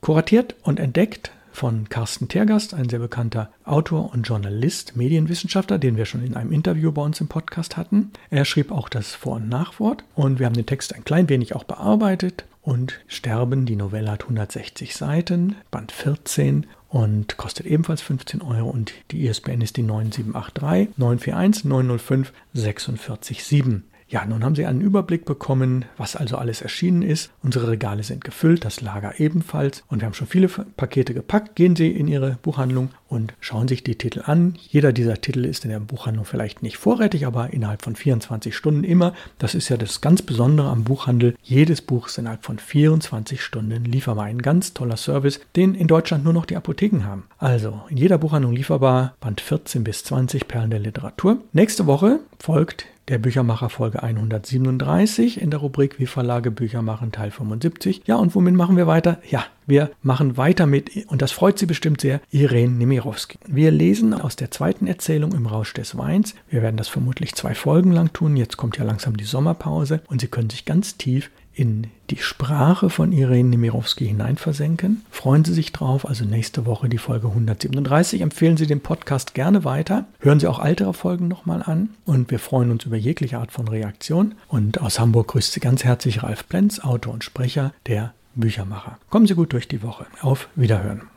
Kuratiert 0.00 0.54
und 0.62 0.78
entdeckt 0.78 1.30
von 1.54 1.88
Carsten 1.88 2.28
Tergast, 2.28 2.74
ein 2.74 2.88
sehr 2.88 2.98
bekannter 2.98 3.50
Autor 3.64 4.12
und 4.12 4.24
Journalist, 4.24 4.96
Medienwissenschaftler, 4.96 5.78
den 5.78 5.96
wir 5.96 6.04
schon 6.04 6.24
in 6.24 6.34
einem 6.34 6.52
Interview 6.52 6.90
bei 6.90 7.02
uns 7.02 7.20
im 7.20 7.28
Podcast 7.28 7.76
hatten. 7.76 8.10
Er 8.28 8.44
schrieb 8.44 8.72
auch 8.72 8.88
das 8.88 9.14
Vor- 9.14 9.36
und 9.36 9.48
Nachwort 9.48 10.04
und 10.14 10.40
wir 10.40 10.46
haben 10.46 10.54
den 10.54 10.66
Text 10.66 10.94
ein 10.94 11.04
klein 11.04 11.28
wenig 11.28 11.54
auch 11.54 11.64
bearbeitet. 11.64 12.44
Und 12.60 13.00
Sterben, 13.08 13.66
die 13.66 13.76
Novelle 13.76 14.10
hat 14.10 14.22
160 14.22 14.96
Seiten, 14.96 15.54
Band 15.70 15.92
14 15.92 16.66
und 16.94 17.36
kostet 17.38 17.66
ebenfalls 17.66 18.02
15 18.02 18.40
Euro 18.40 18.70
und 18.70 18.92
die 19.10 19.26
ISBN 19.26 19.62
ist 19.62 19.76
die 19.76 19.82
9783 19.82 20.96
941 20.96 21.64
905 21.64 22.32
467. 22.54 23.82
Ja, 24.08 24.24
nun 24.24 24.44
haben 24.44 24.54
Sie 24.54 24.66
einen 24.66 24.80
Überblick 24.80 25.24
bekommen, 25.24 25.86
was 25.96 26.14
also 26.14 26.36
alles 26.36 26.62
erschienen 26.62 27.02
ist. 27.02 27.30
Unsere 27.42 27.68
Regale 27.68 28.02
sind 28.02 28.24
gefüllt, 28.24 28.64
das 28.64 28.80
Lager 28.80 29.18
ebenfalls 29.18 29.82
und 29.88 30.00
wir 30.00 30.06
haben 30.06 30.14
schon 30.14 30.26
viele 30.26 30.48
Pakete 30.48 31.14
gepackt. 31.14 31.56
Gehen 31.56 31.74
Sie 31.74 31.88
in 31.88 32.06
Ihre 32.06 32.38
Buchhandlung 32.42 32.90
und 33.08 33.34
schauen 33.40 33.68
sich 33.68 33.82
die 33.82 33.96
Titel 33.96 34.22
an. 34.24 34.54
Jeder 34.58 34.92
dieser 34.92 35.20
Titel 35.20 35.44
ist 35.44 35.64
in 35.64 35.70
der 35.70 35.80
Buchhandlung 35.80 36.24
vielleicht 36.24 36.62
nicht 36.62 36.76
vorrätig, 36.76 37.26
aber 37.26 37.52
innerhalb 37.52 37.82
von 37.82 37.96
24 37.96 38.54
Stunden 38.54 38.84
immer. 38.84 39.14
Das 39.38 39.54
ist 39.54 39.68
ja 39.68 39.76
das 39.76 40.00
ganz 40.00 40.22
Besondere 40.22 40.68
am 40.68 40.84
Buchhandel. 40.84 41.36
Jedes 41.42 41.80
Buch 41.80 42.08
ist 42.08 42.18
innerhalb 42.18 42.44
von 42.44 42.58
24 42.58 43.40
Stunden 43.40 43.84
lieferbar. 43.84 44.24
Ein 44.26 44.42
ganz 44.42 44.74
toller 44.74 44.96
Service, 44.96 45.40
den 45.56 45.74
in 45.74 45.86
Deutschland 45.86 46.24
nur 46.24 46.32
noch 46.32 46.46
die 46.46 46.56
Apotheken 46.56 47.04
haben. 47.04 47.24
Also 47.38 47.82
in 47.88 47.96
jeder 47.96 48.18
Buchhandlung 48.18 48.52
lieferbar, 48.52 49.14
Band 49.20 49.40
14 49.40 49.84
bis 49.84 50.04
20 50.04 50.46
Perlen 50.48 50.70
der 50.70 50.80
Literatur. 50.80 51.38
Nächste 51.52 51.86
Woche 51.86 52.20
folgt 52.38 52.86
der 53.08 53.18
Büchermacher 53.18 53.68
Folge 53.68 54.02
137 54.02 55.40
in 55.40 55.50
der 55.50 55.60
Rubrik 55.60 55.98
Wie 55.98 56.06
Verlage 56.06 56.50
Bücher 56.50 56.82
machen 56.82 57.12
Teil 57.12 57.30
75. 57.30 58.02
Ja, 58.06 58.16
und 58.16 58.34
womit 58.34 58.54
machen 58.54 58.76
wir 58.76 58.86
weiter? 58.86 59.18
Ja, 59.28 59.44
wir 59.66 59.90
machen 60.02 60.36
weiter 60.36 60.66
mit, 60.66 61.06
und 61.08 61.22
das 61.22 61.32
freut 61.32 61.58
Sie 61.58 61.66
bestimmt 61.66 62.00
sehr, 62.00 62.20
Irene 62.30 62.72
Nemirovsky. 62.72 63.38
Wir 63.46 63.70
lesen 63.70 64.14
aus 64.14 64.36
der 64.36 64.50
zweiten 64.50 64.86
Erzählung 64.86 65.32
im 65.32 65.46
Rausch 65.46 65.74
des 65.74 65.96
Weins. 65.96 66.34
Wir 66.48 66.62
werden 66.62 66.76
das 66.76 66.88
vermutlich 66.88 67.34
zwei 67.34 67.54
Folgen 67.54 67.92
lang 67.92 68.12
tun. 68.12 68.36
Jetzt 68.36 68.56
kommt 68.56 68.78
ja 68.78 68.84
langsam 68.84 69.16
die 69.16 69.24
Sommerpause 69.24 70.02
und 70.08 70.20
Sie 70.20 70.28
können 70.28 70.50
sich 70.50 70.64
ganz 70.64 70.96
tief 70.96 71.30
in 71.54 71.88
die 72.10 72.18
Sprache 72.18 72.90
von 72.90 73.12
Irene 73.12 73.50
Nemirovsky 73.50 74.06
hineinversenken. 74.06 75.04
Freuen 75.10 75.44
Sie 75.44 75.54
sich 75.54 75.72
drauf. 75.72 76.06
Also 76.06 76.24
nächste 76.24 76.66
Woche 76.66 76.88
die 76.88 76.98
Folge 76.98 77.28
137. 77.28 78.20
Empfehlen 78.20 78.56
Sie 78.56 78.66
den 78.66 78.80
Podcast 78.80 79.34
gerne 79.34 79.64
weiter. 79.64 80.06
Hören 80.18 80.40
Sie 80.40 80.46
auch 80.46 80.62
ältere 80.62 80.94
Folgen 80.94 81.28
nochmal 81.28 81.62
an. 81.62 81.90
Und 82.04 82.30
wir 82.30 82.38
freuen 82.38 82.70
uns 82.70 82.84
über 82.84 82.96
jegliche 82.96 83.38
Art 83.38 83.52
von 83.52 83.68
Reaktion. 83.68 84.34
Und 84.48 84.80
aus 84.80 84.98
Hamburg 84.98 85.28
grüßt 85.28 85.52
Sie 85.52 85.60
ganz 85.60 85.84
herzlich 85.84 86.22
Ralf 86.22 86.48
Plenz, 86.48 86.80
Autor 86.80 87.14
und 87.14 87.24
Sprecher 87.24 87.72
der 87.86 88.12
Büchermacher. 88.34 88.98
Kommen 89.10 89.26
Sie 89.26 89.34
gut 89.34 89.52
durch 89.52 89.68
die 89.68 89.82
Woche. 89.82 90.06
Auf 90.20 90.48
Wiederhören. 90.56 91.13